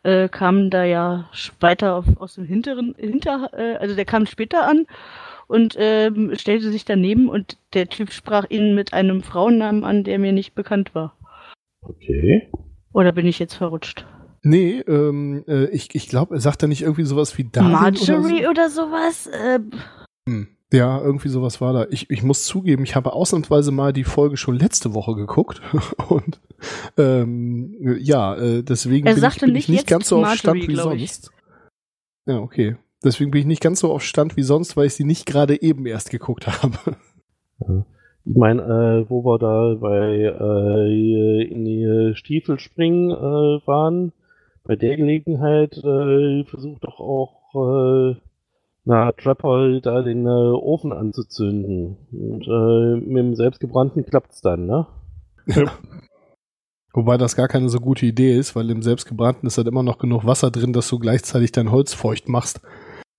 äh, 0.03 0.29
kam 0.29 0.69
da 0.69 0.83
ja 0.83 1.29
weiter 1.59 1.95
auf, 1.95 2.05
aus 2.19 2.35
dem 2.35 2.45
hinteren, 2.45 2.95
hinter, 2.97 3.51
äh, 3.53 3.75
also 3.75 3.95
der 3.95 4.05
kam 4.05 4.25
später 4.25 4.67
an 4.67 4.85
und 5.47 5.75
ähm, 5.77 6.33
stellte 6.35 6.71
sich 6.71 6.85
daneben 6.85 7.29
und 7.29 7.57
der 7.73 7.87
Typ 7.87 8.11
sprach 8.11 8.45
ihn 8.49 8.75
mit 8.75 8.93
einem 8.93 9.23
Frauennamen 9.23 9.83
an, 9.83 10.03
der 10.03 10.19
mir 10.19 10.33
nicht 10.33 10.55
bekannt 10.55 10.93
war. 10.93 11.13
Okay. 11.81 12.49
Oder 12.93 13.11
bin 13.11 13.25
ich 13.25 13.39
jetzt 13.39 13.53
verrutscht? 13.53 14.05
Nee, 14.43 14.79
ähm, 14.87 15.43
äh, 15.47 15.65
ich, 15.65 15.93
ich 15.93 16.07
glaube, 16.07 16.35
er 16.35 16.41
sagt 16.41 16.63
da 16.63 16.67
nicht 16.67 16.81
irgendwie 16.81 17.03
sowas 17.03 17.37
wie 17.37 17.45
Darwin 17.45 17.71
Marjorie 17.71 18.47
oder, 18.47 18.69
so? 18.69 18.83
oder 18.83 18.91
sowas? 18.91 19.27
Äh, 19.27 19.59
hm. 20.27 20.47
Ja, 20.73 21.01
irgendwie 21.01 21.29
sowas 21.29 21.61
war 21.61 21.71
da. 21.71 21.87
Ich, 21.91 22.09
ich 22.09 22.23
muss 22.23 22.43
zugeben, 22.43 22.83
ich 22.83 22.97
habe 22.97 23.13
ausnahmsweise 23.13 23.71
mal 23.71 23.93
die 23.93 24.03
Folge 24.03 24.35
schon 24.35 24.59
letzte 24.59 24.93
Woche 24.93 25.15
geguckt 25.15 25.61
und 26.09 26.41
ähm, 26.97 27.73
ja, 28.01 28.35
äh, 28.35 28.63
deswegen 28.63 29.07
er 29.07 29.15
bin, 29.15 29.23
ich, 29.23 29.39
bin 29.39 29.53
nicht 29.53 29.69
ich 29.69 29.69
nicht 29.69 29.87
ganz 29.87 30.09
so 30.09 30.17
auf 30.17 30.33
Stand 30.33 30.67
wie 30.67 30.75
sonst. 30.75 31.31
Ja, 32.25 32.39
okay. 32.39 32.75
Deswegen 33.01 33.31
bin 33.31 33.39
ich 33.39 33.47
nicht 33.47 33.61
ganz 33.61 33.79
so 33.79 33.93
auf 33.93 34.03
Stand 34.03 34.35
wie 34.35 34.43
sonst, 34.43 34.75
weil 34.75 34.87
ich 34.87 34.95
sie 34.95 35.05
nicht 35.05 35.25
gerade 35.25 35.61
eben 35.61 35.85
erst 35.85 36.09
geguckt 36.09 36.47
habe. 36.47 36.97
Ich 38.25 38.35
meine, 38.35 38.61
äh, 38.61 39.09
wo 39.09 39.23
wir 39.23 39.39
da 39.39 39.75
bei 39.79 40.17
äh, 40.17 41.43
in 41.49 41.63
die 41.63 42.11
Stiefel 42.15 42.59
springen 42.59 43.11
äh, 43.11 43.65
waren, 43.65 44.11
bei 44.65 44.75
der 44.75 44.97
Gelegenheit 44.97 45.77
äh, 45.77 46.43
versucht 46.43 46.83
doch 46.83 46.99
auch 46.99 47.37
na, 48.87 49.11
Trapper 49.11 49.81
da 49.81 50.01
den 50.01 50.25
äh, 50.25 50.29
Ofen 50.29 50.93
anzuzünden. 50.93 51.97
Und 52.13 52.47
äh, 52.47 53.05
mit 53.05 53.17
dem 53.17 53.35
selbstgebrannten 53.35 54.05
klappt's 54.05 54.41
dann, 54.41 54.65
ne? 54.65 54.87
Ja. 55.45 55.65
Wobei 56.93 57.17
das 57.17 57.35
gar 57.35 57.49
keine 57.49 57.67
so 57.69 57.79
gute 57.79 58.05
Idee 58.05 58.35
ist, 58.35 58.55
weil 58.55 58.69
im 58.69 58.81
selbstgebrannten 58.81 59.45
ist 59.45 59.57
halt 59.57 59.67
immer 59.67 59.83
noch 59.83 59.99
genug 59.99 60.25
Wasser 60.25 60.51
drin, 60.51 60.71
dass 60.71 60.87
du 60.87 60.99
gleichzeitig 60.99 61.51
dein 61.51 61.69
Holz 61.69 61.93
feucht 61.93 62.29
machst. 62.29 62.61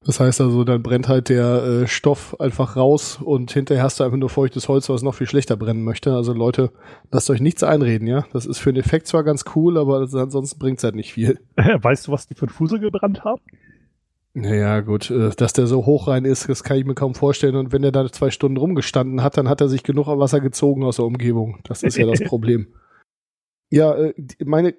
Das 0.05 0.21
heißt 0.21 0.41
also, 0.41 0.65
dann 0.65 0.83
brennt 0.83 1.07
halt 1.07 1.29
der 1.29 1.63
äh, 1.63 1.87
Stoff 1.87 2.41
einfach 2.41 2.77
raus 2.77 3.19
und 3.23 3.53
hinterher 3.53 3.85
hast 3.85 4.01
du 4.01 4.05
einfach 4.05 4.17
nur 4.17 4.31
feuchtes 4.31 4.69
Holz, 4.69 4.89
was 4.89 5.03
noch 5.03 5.15
viel 5.15 5.27
schlechter 5.27 5.57
brennen 5.57 5.85
möchte. 5.85 6.15
Also 6.15 6.33
Leute, 6.33 6.73
lasst 7.13 7.29
euch 7.29 7.41
nichts 7.41 7.63
einreden, 7.63 8.09
ja. 8.09 8.25
Das 8.33 8.47
ist 8.47 8.59
für 8.59 8.73
den 8.73 8.83
Effekt 8.83 9.07
zwar 9.07 9.23
ganz 9.23 9.45
cool, 9.55 9.77
aber 9.77 10.01
ansonsten 10.01 10.59
bringt's 10.59 10.83
halt 10.83 10.95
nicht 10.95 11.13
viel. 11.13 11.39
Weißt 11.57 12.07
du, 12.07 12.13
was 12.13 12.27
die 12.27 12.35
für 12.35 12.47
einen 12.47 12.55
Fusel 12.55 12.81
gebrannt 12.81 13.23
haben? 13.23 13.43
Naja, 14.41 14.81
gut, 14.81 15.11
äh, 15.11 15.31
dass 15.37 15.53
der 15.53 15.67
so 15.67 15.85
hoch 15.85 16.07
rein 16.07 16.25
ist, 16.25 16.49
das 16.49 16.63
kann 16.63 16.79
ich 16.79 16.85
mir 16.85 16.95
kaum 16.95 17.15
vorstellen. 17.15 17.57
Und 17.57 17.73
wenn 17.73 17.83
er 17.83 17.91
da 17.91 18.11
zwei 18.11 18.31
Stunden 18.31 18.57
rumgestanden 18.57 19.23
hat, 19.23 19.37
dann 19.37 19.49
hat 19.49 19.61
er 19.61 19.69
sich 19.69 19.83
genug 19.83 20.07
Wasser 20.07 20.41
gezogen 20.41 20.85
aus 20.85 20.97
der 20.97 21.07
Umgebung. 21.07 21.59
Das 21.65 21.83
ist 21.83 21.97
ja 21.97 22.07
das 22.07 22.21
Problem. 22.25 22.69
Ja, 23.71 23.97
äh, 23.97 24.15
meine 24.45 24.75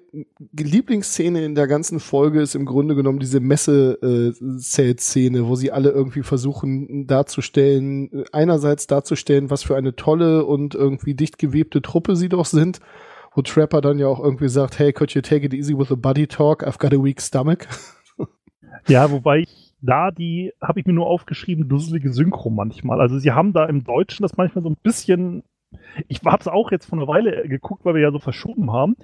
Lieblingsszene 0.58 1.44
in 1.44 1.54
der 1.54 1.66
ganzen 1.66 2.00
Folge 2.00 2.40
ist 2.40 2.54
im 2.54 2.64
Grunde 2.64 2.94
genommen 2.94 3.20
diese 3.20 3.40
Messe-Szene, 3.40 5.46
wo 5.46 5.56
sie 5.56 5.72
alle 5.72 5.90
irgendwie 5.90 6.22
versuchen 6.22 7.06
darzustellen, 7.06 8.24
einerseits 8.32 8.86
darzustellen, 8.86 9.50
was 9.50 9.62
für 9.62 9.76
eine 9.76 9.94
tolle 9.94 10.46
und 10.46 10.74
irgendwie 10.74 11.14
dicht 11.14 11.38
gewebte 11.38 11.82
Truppe 11.82 12.16
sie 12.16 12.30
doch 12.30 12.46
sind, 12.46 12.80
wo 13.34 13.42
Trapper 13.42 13.82
dann 13.82 13.98
ja 13.98 14.08
auch 14.08 14.24
irgendwie 14.24 14.48
sagt, 14.48 14.78
hey, 14.78 14.92
could 14.92 15.12
you 15.12 15.20
take 15.20 15.44
it 15.44 15.52
easy 15.52 15.76
with 15.76 15.92
a 15.92 15.96
buddy 15.96 16.26
talk? 16.26 16.66
I've 16.66 16.78
got 16.78 16.94
a 16.94 17.02
weak 17.02 17.20
stomach. 17.20 17.66
Ja, 18.88 19.10
wobei 19.10 19.40
ich 19.40 19.74
da 19.80 20.10
die, 20.10 20.52
habe 20.60 20.80
ich 20.80 20.86
mir 20.86 20.92
nur 20.92 21.06
aufgeschrieben, 21.06 21.68
dusselige 21.68 22.12
Synchro 22.12 22.50
manchmal. 22.50 23.00
Also 23.00 23.18
sie 23.18 23.32
haben 23.32 23.52
da 23.52 23.64
im 23.66 23.84
Deutschen 23.84 24.22
das 24.22 24.36
manchmal 24.36 24.62
so 24.62 24.70
ein 24.70 24.76
bisschen 24.82 25.42
ich 26.08 26.20
habe 26.24 26.40
es 26.40 26.48
auch 26.48 26.70
jetzt 26.70 26.86
vor 26.86 26.98
einer 26.98 27.08
Weile 27.08 27.48
geguckt, 27.48 27.84
weil 27.84 27.94
wir 27.94 28.02
ja 28.02 28.12
so 28.12 28.18
verschoben 28.18 28.72
haben. 28.72 28.96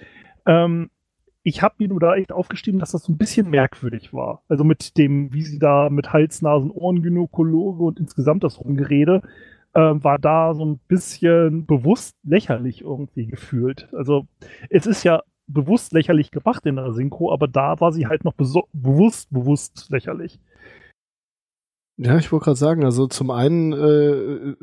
Ähm, 0.47 0.91
ich 1.43 1.63
habe 1.63 1.77
mir 1.79 1.89
nur 1.89 2.01
da 2.01 2.17
echt 2.17 2.33
aufgeschrieben, 2.33 2.81
dass 2.81 2.91
das 2.91 3.05
so 3.05 3.13
ein 3.13 3.19
bisschen 3.19 3.49
merkwürdig 3.51 4.13
war. 4.13 4.43
Also 4.49 4.65
mit 4.65 4.99
dem, 4.99 5.33
wie 5.33 5.43
sie 5.43 5.59
da 5.59 5.91
mit 5.91 6.13
Hals, 6.13 6.43
Nasen, 6.43 6.71
Ohren, 6.71 7.03
Gynäkologe 7.03 7.85
und 7.85 8.01
insgesamt 8.01 8.43
das 8.43 8.61
Rumgerede, 8.61 9.23
äh, 9.75 9.81
war 9.81 10.19
da 10.19 10.55
so 10.55 10.65
ein 10.65 10.79
bisschen 10.89 11.67
bewusst 11.67 12.17
lächerlich 12.25 12.83
irgendwie 12.83 13.27
gefühlt. 13.27 13.89
Also 13.93 14.27
es 14.71 14.87
ist 14.87 15.05
ja 15.05 15.23
bewusst 15.47 15.93
lächerlich 15.93 16.31
gemacht 16.31 16.67
in 16.67 16.77
der 16.77 16.93
Synchro, 16.93 17.33
aber 17.33 17.49
da 17.49 17.81
war 17.81 17.93
sie 17.93 18.07
halt 18.07 18.25
noch 18.25 18.35
bewusst, 18.35 19.29
bewusst 19.31 19.87
lächerlich. 19.91 20.41
Ja, 21.99 22.19
ich 22.19 22.31
wollte 22.31 22.45
gerade 22.45 22.59
sagen, 22.59 22.85
also 22.85 23.07
zum 23.07 23.31
einen 23.31 23.73
äh, 23.73 24.55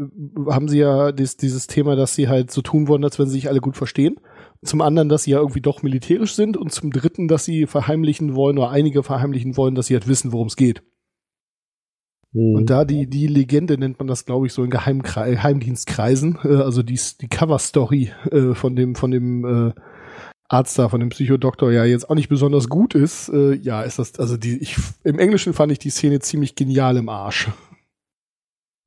haben 0.52 0.68
sie 0.68 0.78
ja 0.78 1.12
dies, 1.12 1.36
dieses 1.36 1.66
Thema, 1.66 1.96
dass 1.96 2.14
sie 2.14 2.28
halt 2.28 2.52
so 2.52 2.62
tun 2.62 2.88
wollen, 2.88 3.04
als 3.04 3.18
wenn 3.18 3.26
sie 3.26 3.34
sich 3.34 3.50
alle 3.50 3.60
gut 3.60 3.76
verstehen. 3.76 4.20
Zum 4.64 4.82
anderen, 4.82 5.10
dass 5.10 5.24
sie 5.24 5.32
ja 5.32 5.40
irgendwie 5.40 5.62
doch 5.62 5.82
militärisch 5.82 6.36
sind 6.36 6.58
und 6.58 6.72
zum 6.72 6.92
dritten, 6.92 7.28
dass 7.28 7.44
sie 7.44 7.66
verheimlichen 7.66 8.36
wollen 8.36 8.60
oder 8.60 8.70
einige 8.70 9.02
verheimlichen 9.02 9.58
wollen, 9.58 9.74
dass 9.74 9.88
sie 9.88 9.96
halt 9.96 10.08
wissen, 10.08 10.32
worum 10.32 10.48
es 10.48 10.56
geht. 10.56 10.84
Mhm. 12.34 12.56
Und 12.56 12.70
da 12.70 12.86
die, 12.86 13.08
die 13.08 13.26
Legende 13.26 13.80
nennt 13.80 13.98
man 13.98 14.08
das, 14.08 14.26
glaube 14.26 14.46
ich, 14.46 14.54
so 14.54 14.64
in 14.64 14.70
Geheimdienstkreisen, 14.70 16.38
äh, 16.44 16.58
also 16.58 16.84
die, 16.84 17.00
die 17.20 17.30
Cover-Story 17.30 18.12
äh, 18.32 18.54
von 18.54 18.76
dem, 18.76 18.94
von 18.94 19.10
dem 19.10 19.46
äh, 19.46 19.74
Arzt 20.54 20.78
da 20.78 20.88
von 20.88 21.00
dem 21.00 21.10
Psychodoktor 21.10 21.72
ja 21.72 21.84
jetzt 21.84 22.10
auch 22.10 22.16
nicht 22.16 22.30
besonders 22.30 22.70
gut 22.70 22.94
ist, 22.96 23.30
äh, 23.30 23.56
ja, 23.56 23.82
ist 23.82 24.00
das, 24.00 24.20
also 24.20 24.38
die, 24.38 24.58
ich, 24.60 24.78
im 25.04 25.18
Englischen 25.18 25.54
fand 25.54 25.72
ich 25.72 25.80
die 25.80 25.90
Szene 25.90 26.20
ziemlich 26.20 26.56
genial 26.56 26.96
im 26.98 27.10
Arsch. 27.10 27.50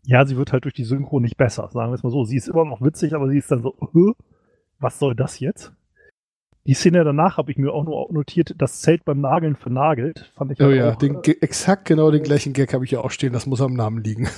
Ja, 0.04 0.24
sie 0.24 0.36
wird 0.36 0.52
halt 0.52 0.64
durch 0.64 0.74
die 0.74 0.84
Synchro 0.84 1.18
nicht 1.18 1.36
besser, 1.36 1.68
sagen 1.72 1.90
wir 1.90 1.96
es 1.96 2.04
mal 2.04 2.10
so. 2.10 2.24
Sie 2.24 2.36
ist 2.36 2.48
immer 2.48 2.64
noch 2.64 2.80
witzig, 2.80 3.14
aber 3.14 3.28
sie 3.28 3.38
ist 3.38 3.50
dann 3.50 3.62
so, 3.62 3.74
was 4.78 4.98
soll 5.00 5.16
das 5.16 5.40
jetzt? 5.40 5.72
Die 6.66 6.74
Szene 6.74 7.02
danach 7.02 7.36
habe 7.36 7.50
ich 7.50 7.58
mir 7.58 7.72
auch 7.72 7.84
nur 7.84 8.12
notiert, 8.12 8.54
das 8.58 8.80
Zelt 8.80 9.04
beim 9.04 9.20
Nageln 9.20 9.56
vernagelt. 9.56 10.30
Fand 10.36 10.52
ich 10.52 10.60
oh 10.60 10.70
ja, 10.70 10.92
auch, 10.92 10.96
den, 10.96 11.16
äh, 11.24 11.36
exakt 11.40 11.86
genau 11.86 12.12
den 12.12 12.22
gleichen 12.22 12.52
Gag 12.52 12.74
habe 12.74 12.84
ich 12.84 12.92
ja 12.92 13.00
auch 13.00 13.10
stehen, 13.10 13.32
das 13.32 13.46
muss 13.46 13.60
am 13.60 13.74
Namen 13.74 14.02
liegen. 14.02 14.28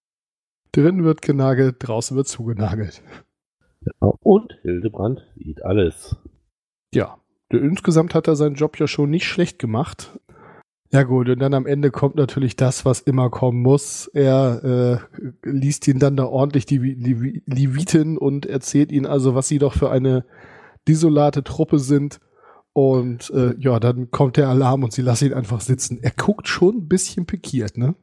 Drin 0.72 1.04
wird 1.04 1.20
genagelt, 1.20 1.76
draußen 1.80 2.16
wird 2.16 2.28
zugenagelt. 2.28 3.02
Und 4.00 4.58
Hildebrand 4.62 5.26
sieht 5.36 5.62
alles. 5.64 6.16
Ja, 6.92 7.18
insgesamt 7.50 8.14
hat 8.14 8.28
er 8.28 8.36
seinen 8.36 8.54
Job 8.54 8.78
ja 8.78 8.86
schon 8.86 9.10
nicht 9.10 9.26
schlecht 9.26 9.58
gemacht. 9.58 10.18
Ja 10.92 11.04
gut, 11.04 11.30
und 11.30 11.38
dann 11.38 11.54
am 11.54 11.64
Ende 11.64 11.90
kommt 11.90 12.16
natürlich 12.16 12.54
das, 12.54 12.84
was 12.84 13.00
immer 13.00 13.30
kommen 13.30 13.62
muss. 13.62 14.08
Er 14.08 15.00
äh, 15.42 15.48
liest 15.48 15.88
ihn 15.88 15.98
dann 15.98 16.16
da 16.16 16.26
ordentlich 16.26 16.66
die 16.66 16.76
Leviten 17.46 18.18
und 18.18 18.44
erzählt 18.44 18.92
ihnen 18.92 19.06
also, 19.06 19.34
was 19.34 19.48
sie 19.48 19.58
doch 19.58 19.72
für 19.72 19.90
eine 19.90 20.26
desolate 20.86 21.44
Truppe 21.44 21.78
sind. 21.78 22.20
Und 22.74 23.30
äh, 23.30 23.54
ja, 23.58 23.80
dann 23.80 24.10
kommt 24.10 24.36
der 24.36 24.48
Alarm 24.48 24.84
und 24.84 24.92
sie 24.92 25.00
lassen 25.00 25.26
ihn 25.26 25.34
einfach 25.34 25.62
sitzen. 25.62 25.98
Er 26.02 26.10
guckt 26.10 26.46
schon 26.46 26.76
ein 26.76 26.88
bisschen 26.88 27.24
pikiert, 27.24 27.78
ne? 27.78 27.94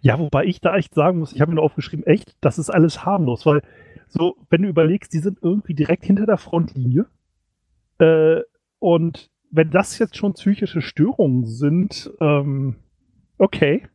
Ja, 0.00 0.18
wobei 0.18 0.44
ich 0.44 0.62
da 0.62 0.74
echt 0.76 0.94
sagen 0.94 1.18
muss, 1.18 1.32
ich 1.32 1.42
habe 1.42 1.52
mir 1.52 1.60
aufgeschrieben, 1.60 2.06
echt, 2.06 2.34
das 2.40 2.58
ist 2.58 2.70
alles 2.70 3.04
harmlos, 3.04 3.44
weil 3.44 3.62
so, 4.08 4.36
wenn 4.48 4.62
du 4.62 4.68
überlegst, 4.68 5.12
die 5.12 5.18
sind 5.18 5.38
irgendwie 5.42 5.74
direkt 5.74 6.04
hinter 6.04 6.24
der 6.24 6.38
Frontlinie 6.38 7.06
äh, 7.98 8.42
und 8.78 9.30
wenn 9.50 9.70
das 9.70 9.98
jetzt 9.98 10.16
schon 10.16 10.34
psychische 10.34 10.82
Störungen 10.82 11.46
sind, 11.46 12.10
ähm, 12.20 12.76
okay. 13.38 13.86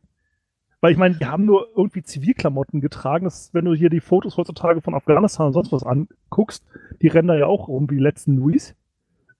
Weil 0.80 0.92
ich 0.92 0.98
meine, 0.98 1.16
die 1.16 1.24
haben 1.24 1.46
nur 1.46 1.68
irgendwie 1.74 2.02
Zivilklamotten 2.02 2.80
getragen. 2.80 3.24
Das, 3.24 3.54
wenn 3.54 3.64
du 3.64 3.74
hier 3.74 3.88
die 3.88 4.00
Fotos 4.00 4.36
heutzutage 4.36 4.82
von 4.82 4.94
Afghanistan 4.94 5.46
und 5.46 5.52
sonst 5.54 5.72
was 5.72 5.82
anguckst, 5.82 6.64
die 7.00 7.08
rennen 7.08 7.28
da 7.28 7.36
ja 7.36 7.46
auch 7.46 7.68
rum 7.68 7.88
wie 7.88 7.96
die 7.96 8.02
letzten 8.02 8.36
Louis. 8.36 8.74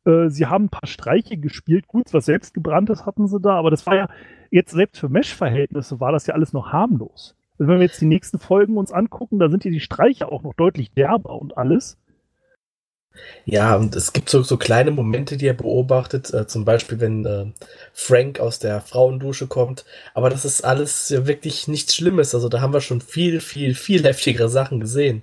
Äh, 0.06 0.30
sie 0.30 0.46
haben 0.46 0.66
ein 0.66 0.70
paar 0.70 0.86
Streiche 0.86 1.36
gespielt. 1.36 1.86
Gut, 1.86 2.14
was 2.14 2.26
selbstgebranntes 2.26 3.04
hatten 3.04 3.26
sie 3.26 3.40
da, 3.40 3.58
aber 3.58 3.70
das 3.70 3.86
war 3.86 3.96
ja 3.96 4.08
jetzt 4.50 4.72
selbst 4.72 5.00
für 5.00 5.08
Mesh-Verhältnisse 5.08 6.00
war 6.00 6.12
das 6.12 6.26
ja 6.26 6.34
alles 6.34 6.52
noch 6.52 6.72
harmlos. 6.72 7.36
Also 7.58 7.70
wenn 7.70 7.78
wir 7.78 7.86
jetzt 7.86 8.00
die 8.00 8.06
nächsten 8.06 8.38
Folgen 8.38 8.76
uns 8.76 8.92
angucken, 8.92 9.38
da 9.38 9.48
sind 9.48 9.62
hier 9.64 9.72
die 9.72 9.80
Streiche 9.80 10.30
auch 10.30 10.42
noch 10.42 10.54
deutlich 10.54 10.92
derber 10.92 11.40
und 11.40 11.56
alles. 11.56 11.98
Ja, 13.44 13.76
und 13.76 13.94
es 13.94 14.12
gibt 14.12 14.28
so, 14.28 14.42
so 14.42 14.56
kleine 14.56 14.90
Momente, 14.90 15.36
die 15.36 15.46
er 15.46 15.54
beobachtet, 15.54 16.32
äh, 16.32 16.46
zum 16.46 16.64
Beispiel, 16.64 17.00
wenn 17.00 17.24
äh, 17.24 17.46
Frank 17.92 18.40
aus 18.40 18.58
der 18.58 18.80
Frauendusche 18.80 19.46
kommt. 19.46 19.84
Aber 20.14 20.30
das 20.30 20.44
ist 20.44 20.64
alles 20.64 21.08
ja 21.10 21.26
wirklich 21.26 21.68
nichts 21.68 21.94
Schlimmes. 21.94 22.34
Also 22.34 22.48
da 22.48 22.60
haben 22.60 22.72
wir 22.72 22.80
schon 22.80 23.00
viel, 23.00 23.40
viel, 23.40 23.74
viel 23.74 24.02
heftigere 24.04 24.48
Sachen 24.48 24.80
gesehen. 24.80 25.22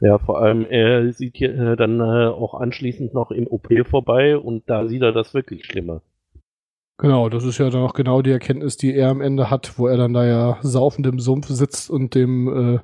Ja, 0.00 0.18
vor 0.18 0.42
allem, 0.42 0.66
er 0.66 1.12
sieht 1.12 1.36
hier 1.36 1.56
äh, 1.56 1.76
dann 1.76 2.00
äh, 2.00 2.26
auch 2.26 2.54
anschließend 2.54 3.14
noch 3.14 3.30
im 3.30 3.46
OP 3.46 3.68
vorbei 3.88 4.36
und 4.36 4.68
da 4.68 4.86
sieht 4.86 5.02
er 5.02 5.12
das 5.12 5.32
wirklich 5.32 5.64
Schlimme. 5.64 6.02
Genau, 7.04 7.28
das 7.28 7.44
ist 7.44 7.58
ja 7.58 7.68
dann 7.68 7.82
auch 7.82 7.92
genau 7.92 8.22
die 8.22 8.30
Erkenntnis, 8.30 8.78
die 8.78 8.94
er 8.94 9.10
am 9.10 9.20
Ende 9.20 9.50
hat, 9.50 9.78
wo 9.78 9.88
er 9.88 9.98
dann 9.98 10.14
da 10.14 10.24
ja 10.24 10.58
saufend 10.62 11.06
im 11.06 11.20
Sumpf 11.20 11.48
sitzt 11.48 11.90
und 11.90 12.14
dem 12.14 12.76
äh, 12.76 12.78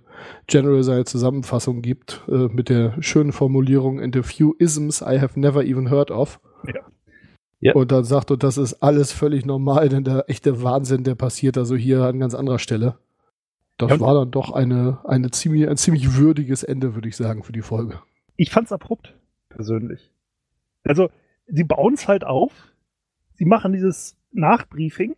General 0.47 0.83
seine 0.83 1.07
Zusammenfassung 1.07 1.81
gibt 1.81 2.21
äh, 2.29 2.49
mit 2.49 2.69
der 2.69 3.01
schönen 3.01 3.33
Formulierung 3.33 3.99
in 3.99 4.13
the 4.13 4.23
few 4.23 4.53
isms 4.59 5.01
I 5.01 5.19
have 5.19 5.41
never 5.41 5.65
even 5.65 5.91
heard 5.91 6.11
of. 6.11 6.39
Ja. 6.67 6.83
ja. 7.61 7.73
Und 7.73 7.93
dann 7.93 8.05
sagt, 8.05 8.31
und 8.31 8.43
das 8.43 8.59
ist 8.59 8.83
alles 8.83 9.11
völlig 9.11 9.47
normal, 9.47 9.89
denn 9.89 10.05
der 10.05 10.29
echte 10.29 10.63
Wahnsinn, 10.63 11.03
der 11.03 11.15
passiert 11.15 11.57
also 11.57 11.75
hier 11.75 12.03
an 12.03 12.21
ganz 12.21 12.35
anderer 12.35 12.59
Stelle. 12.59 12.99
Das 13.79 13.91
ja, 13.91 14.01
war 14.01 14.13
dann 14.13 14.31
doch 14.31 14.53
eine, 14.53 14.99
eine 15.05 15.31
ziemlich, 15.31 15.67
ein 15.67 15.79
ziemlich 15.79 16.19
würdiges 16.19 16.63
Ende, 16.63 16.95
würde 16.95 17.09
ich 17.09 17.17
sagen, 17.17 17.43
für 17.43 17.53
die 17.53 17.63
Folge. 17.63 18.01
Ich 18.37 18.51
fand's 18.51 18.71
abrupt, 18.71 19.15
persönlich. 19.49 20.13
Also, 20.85 21.09
sie 21.47 21.65
bauen 21.65 21.95
es 21.95 22.07
halt 22.07 22.23
auf, 22.25 22.53
sie 23.41 23.47
machen 23.47 23.73
dieses 23.73 24.19
Nachbriefing 24.33 25.17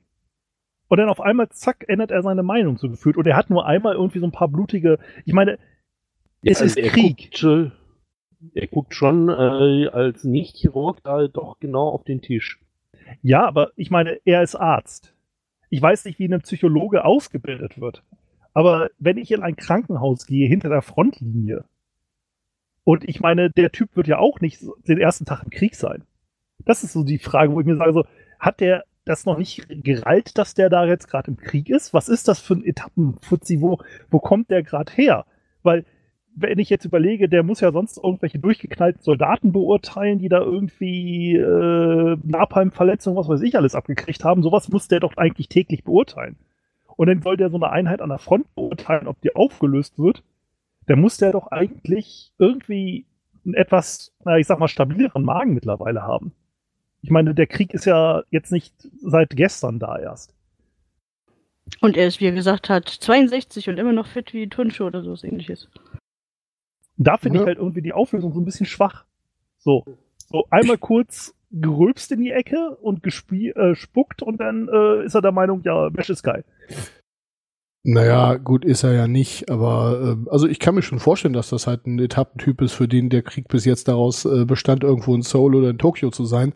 und 0.86 0.98
dann 0.98 1.08
auf 1.08 1.20
einmal, 1.20 1.48
zack, 1.48 1.84
ändert 1.88 2.12
er 2.12 2.22
seine 2.22 2.44
Meinung 2.44 2.78
so 2.78 2.88
gefühlt. 2.88 3.16
Und 3.16 3.26
er 3.26 3.36
hat 3.36 3.50
nur 3.50 3.66
einmal 3.66 3.94
irgendwie 3.94 4.20
so 4.20 4.26
ein 4.26 4.32
paar 4.32 4.46
blutige. 4.46 5.00
Ich 5.24 5.32
meine, 5.32 5.58
es 6.42 6.60
ja, 6.60 6.66
ist 6.66 6.76
Krieg. 6.76 7.32
Guckt, 7.32 7.72
er 8.54 8.66
guckt 8.68 8.94
schon 8.94 9.28
äh, 9.28 9.88
als 9.88 10.22
Nicht-Chirurg 10.22 11.02
da 11.02 11.26
doch 11.26 11.58
genau 11.58 11.88
auf 11.88 12.04
den 12.04 12.22
Tisch. 12.22 12.60
Ja, 13.22 13.44
aber 13.44 13.72
ich 13.74 13.90
meine, 13.90 14.20
er 14.24 14.42
ist 14.42 14.54
Arzt. 14.54 15.14
Ich 15.68 15.82
weiß 15.82 16.04
nicht, 16.04 16.20
wie 16.20 16.32
ein 16.32 16.42
Psychologe 16.42 17.04
ausgebildet 17.04 17.80
wird. 17.80 18.04
Aber 18.54 18.90
wenn 19.00 19.18
ich 19.18 19.32
in 19.32 19.42
ein 19.42 19.56
Krankenhaus 19.56 20.26
gehe, 20.26 20.46
hinter 20.46 20.68
der 20.68 20.82
Frontlinie, 20.82 21.64
und 22.84 23.08
ich 23.08 23.18
meine, 23.18 23.50
der 23.50 23.72
Typ 23.72 23.96
wird 23.96 24.06
ja 24.06 24.18
auch 24.18 24.40
nicht 24.40 24.62
den 24.86 24.98
ersten 24.98 25.24
Tag 25.24 25.42
im 25.42 25.50
Krieg 25.50 25.74
sein. 25.74 26.04
Das 26.64 26.84
ist 26.84 26.92
so 26.92 27.04
die 27.04 27.18
Frage, 27.18 27.52
wo 27.52 27.60
ich 27.60 27.66
mir 27.66 27.76
sage, 27.76 27.92
so, 27.92 28.04
hat 28.38 28.60
der 28.60 28.84
das 29.04 29.26
noch 29.26 29.38
nicht 29.38 29.66
gereilt, 29.68 30.38
dass 30.38 30.54
der 30.54 30.70
da 30.70 30.84
jetzt 30.84 31.08
gerade 31.08 31.30
im 31.30 31.36
Krieg 31.36 31.68
ist? 31.68 31.92
Was 31.92 32.08
ist 32.08 32.28
das 32.28 32.38
für 32.38 32.54
ein 32.54 32.64
Etappenfuzzi? 32.64 33.60
Wo, 33.60 33.78
wo 34.10 34.20
kommt 34.20 34.50
der 34.50 34.62
gerade 34.62 34.92
her? 34.92 35.26
Weil 35.62 35.84
wenn 36.34 36.58
ich 36.58 36.70
jetzt 36.70 36.84
überlege, 36.84 37.28
der 37.28 37.42
muss 37.42 37.60
ja 37.60 37.72
sonst 37.72 37.98
irgendwelche 37.98 38.38
durchgeknallten 38.38 39.02
Soldaten 39.02 39.52
beurteilen, 39.52 40.18
die 40.18 40.28
da 40.28 40.40
irgendwie 40.40 41.36
äh, 41.36 42.16
Napalm-Verletzungen, 42.22 43.16
was 43.16 43.28
weiß 43.28 43.42
ich, 43.42 43.56
alles 43.56 43.74
abgekriegt 43.74 44.24
haben. 44.24 44.42
Sowas 44.42 44.70
muss 44.70 44.88
der 44.88 45.00
doch 45.00 45.16
eigentlich 45.16 45.48
täglich 45.48 45.84
beurteilen. 45.84 46.36
Und 46.96 47.08
dann 47.08 47.22
soll 47.22 47.36
der 47.36 47.50
so 47.50 47.56
eine 47.56 47.70
Einheit 47.70 48.00
an 48.00 48.08
der 48.08 48.18
Front 48.18 48.54
beurteilen, 48.54 49.08
ob 49.08 49.20
die 49.20 49.34
aufgelöst 49.34 49.98
wird. 49.98 50.22
Der 50.88 50.96
muss 50.96 51.18
der 51.18 51.32
doch 51.32 51.48
eigentlich 51.48 52.32
irgendwie 52.38 53.06
einen 53.44 53.54
etwas, 53.54 54.14
na, 54.24 54.38
ich 54.38 54.46
sag 54.46 54.58
mal, 54.58 54.68
stabileren 54.68 55.24
Magen 55.24 55.54
mittlerweile 55.54 56.02
haben. 56.02 56.32
Ich 57.02 57.10
meine, 57.10 57.34
der 57.34 57.46
Krieg 57.46 57.74
ist 57.74 57.84
ja 57.84 58.22
jetzt 58.30 58.52
nicht 58.52 58.74
seit 59.02 59.30
gestern 59.30 59.78
da 59.78 59.98
erst. 59.98 60.34
Und 61.80 61.96
er 61.96 62.06
ist, 62.06 62.20
wie 62.20 62.26
er 62.26 62.32
gesagt 62.32 62.68
hat, 62.68 62.88
62 62.88 63.68
und 63.68 63.78
immer 63.78 63.92
noch 63.92 64.06
fit 64.06 64.32
wie 64.32 64.48
Turnschuh 64.48 64.84
oder 64.84 65.02
so 65.02 65.14
ähnliches. 65.26 65.68
Da 66.96 67.16
finde 67.16 67.38
Ja. 67.38 67.42
ich 67.42 67.46
halt 67.48 67.58
irgendwie 67.58 67.82
die 67.82 67.92
Auflösung 67.92 68.32
so 68.32 68.40
ein 68.40 68.44
bisschen 68.44 68.66
schwach. 68.66 69.04
So, 69.58 69.84
so 70.30 70.44
einmal 70.50 70.78
kurz 70.78 71.34
gerülpst 71.50 72.12
in 72.12 72.20
die 72.20 72.30
Ecke 72.30 72.76
und 72.80 73.04
äh, 73.04 73.74
spuckt 73.74 74.22
und 74.22 74.38
dann 74.38 74.68
äh, 74.68 75.04
ist 75.04 75.14
er 75.14 75.22
der 75.22 75.32
Meinung, 75.32 75.62
ja, 75.64 75.90
Mesh 75.90 76.10
ist 76.10 76.22
geil. 76.22 76.44
Naja, 77.84 78.36
gut 78.36 78.64
ist 78.64 78.84
er 78.84 78.92
ja 78.92 79.08
nicht, 79.08 79.50
aber 79.50 80.00
ähm, 80.02 80.28
also 80.30 80.46
ich 80.46 80.60
kann 80.60 80.76
mir 80.76 80.82
schon 80.82 81.00
vorstellen, 81.00 81.34
dass 81.34 81.50
das 81.50 81.66
halt 81.66 81.86
ein 81.86 81.98
Etappentyp 81.98 82.60
ist, 82.62 82.72
für 82.72 82.86
den 82.86 83.10
der 83.10 83.22
Krieg 83.22 83.48
bis 83.48 83.64
jetzt 83.64 83.88
daraus 83.88 84.24
äh, 84.24 84.44
bestand, 84.44 84.84
irgendwo 84.84 85.14
in 85.14 85.22
Seoul 85.22 85.56
oder 85.56 85.70
in 85.70 85.78
Tokio 85.78 86.10
zu 86.10 86.24
sein. 86.24 86.54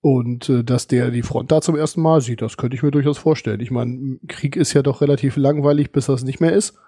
Und 0.00 0.48
äh, 0.48 0.62
dass 0.62 0.86
der 0.86 1.10
die 1.10 1.22
Front 1.22 1.50
da 1.50 1.60
zum 1.60 1.76
ersten 1.76 2.00
Mal 2.02 2.20
sieht, 2.20 2.42
das 2.42 2.56
könnte 2.56 2.76
ich 2.76 2.82
mir 2.82 2.90
durchaus 2.90 3.18
vorstellen. 3.18 3.60
Ich 3.60 3.70
meine, 3.70 4.18
Krieg 4.28 4.56
ist 4.56 4.72
ja 4.72 4.82
doch 4.82 5.00
relativ 5.00 5.36
langweilig, 5.36 5.90
bis 5.90 6.06
das 6.06 6.22
nicht 6.22 6.40
mehr 6.40 6.52
ist. 6.52 6.78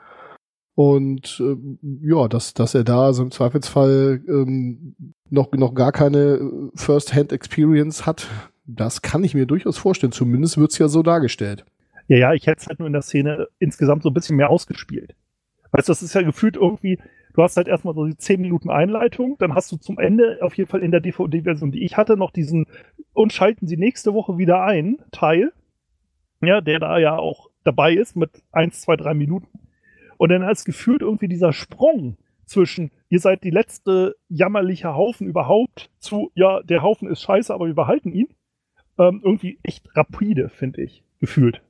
Und 0.75 1.43
äh, 1.45 1.57
ja, 2.03 2.29
dass, 2.29 2.55
dass 2.55 2.75
er 2.75 2.85
da 2.85 3.13
so 3.13 3.23
im 3.23 3.31
Zweifelsfall 3.33 4.23
ähm, 4.29 4.95
noch, 5.29 5.53
noch 5.53 5.75
gar 5.75 5.93
keine 5.93 6.19
äh, 6.19 6.71
First-Hand-Experience 6.75 8.07
hat, 8.07 8.29
das 8.65 9.03
kann 9.03 9.25
ich 9.25 9.35
mir 9.35 9.47
durchaus 9.47 9.77
vorstellen. 9.77 10.13
Zumindest 10.13 10.57
wird's 10.57 10.79
ja 10.79 10.89
so 10.89 11.03
dargestellt. 11.03 11.65
Ja, 12.07 12.17
ja, 12.17 12.33
ich 12.33 12.47
hätte 12.47 12.63
es 12.63 12.67
halt 12.69 12.79
nur 12.79 12.87
in 12.87 12.93
der 12.93 13.03
Szene 13.03 13.49
insgesamt 13.59 14.05
so 14.05 14.11
ein 14.11 14.15
bisschen 14.15 14.37
mehr 14.37 14.51
ausgespielt. 14.51 15.15
Weißt 15.73 15.89
du, 15.89 15.93
das 15.93 16.03
ist 16.03 16.15
ja 16.15 16.23
gefühlt 16.23 16.57
irgendwie, 16.57 16.99
du 17.35 17.43
hast 17.43 17.57
halt 17.57 17.69
erstmal 17.69 17.95
so 17.95 18.07
die 18.07 18.17
10 18.17 18.41
Minuten 18.41 18.71
Einleitung, 18.71 19.37
dann 19.39 19.55
hast 19.55 19.71
du 19.73 19.77
zum 19.77 19.99
Ende 19.99 20.39
auf 20.43 20.55
jeden 20.55 20.69
Fall 20.69 20.83
in 20.83 20.91
der 20.91 21.01
DVD-Version, 21.01 21.73
die 21.73 21.85
ich 21.85 21.97
hatte, 21.97 22.17
noch 22.17 22.31
diesen 22.31 22.67
und 23.13 23.33
schalten 23.33 23.67
sie 23.67 23.77
nächste 23.77 24.15
Woche 24.15 24.39
wieder 24.39 24.63
ein, 24.63 24.99
Teil, 25.13 25.53
ja, 26.41 26.61
der 26.61 26.79
da 26.79 26.99
ja 26.99 27.17
auch 27.17 27.51
dabei 27.65 27.95
ist 27.95 28.17
mit 28.17 28.43
1, 28.53 28.81
2, 28.83 28.97
3 28.97 29.15
Minuten. 29.15 29.49
Und 30.17 30.31
dann 30.31 30.43
als 30.43 30.65
gefühlt 30.65 31.03
irgendwie 31.03 31.29
dieser 31.29 31.53
Sprung 31.53 32.17
zwischen, 32.45 32.91
ihr 33.09 33.21
seid 33.21 33.45
die 33.45 33.51
letzte 33.51 34.17
jammerliche 34.29 34.95
Haufen 34.95 35.27
überhaupt, 35.27 35.91
zu, 35.99 36.31
ja, 36.35 36.63
der 36.63 36.83
Haufen 36.83 37.09
ist 37.09 37.23
scheiße, 37.23 37.55
aber 37.55 37.67
wir 37.67 37.75
behalten 37.75 38.13
ihn, 38.13 38.29
ähm, 38.99 39.21
irgendwie 39.25 39.59
echt 39.63 39.89
rapide, 39.97 40.49
finde 40.49 40.83
ich, 40.83 41.05
gefühlt. 41.21 41.63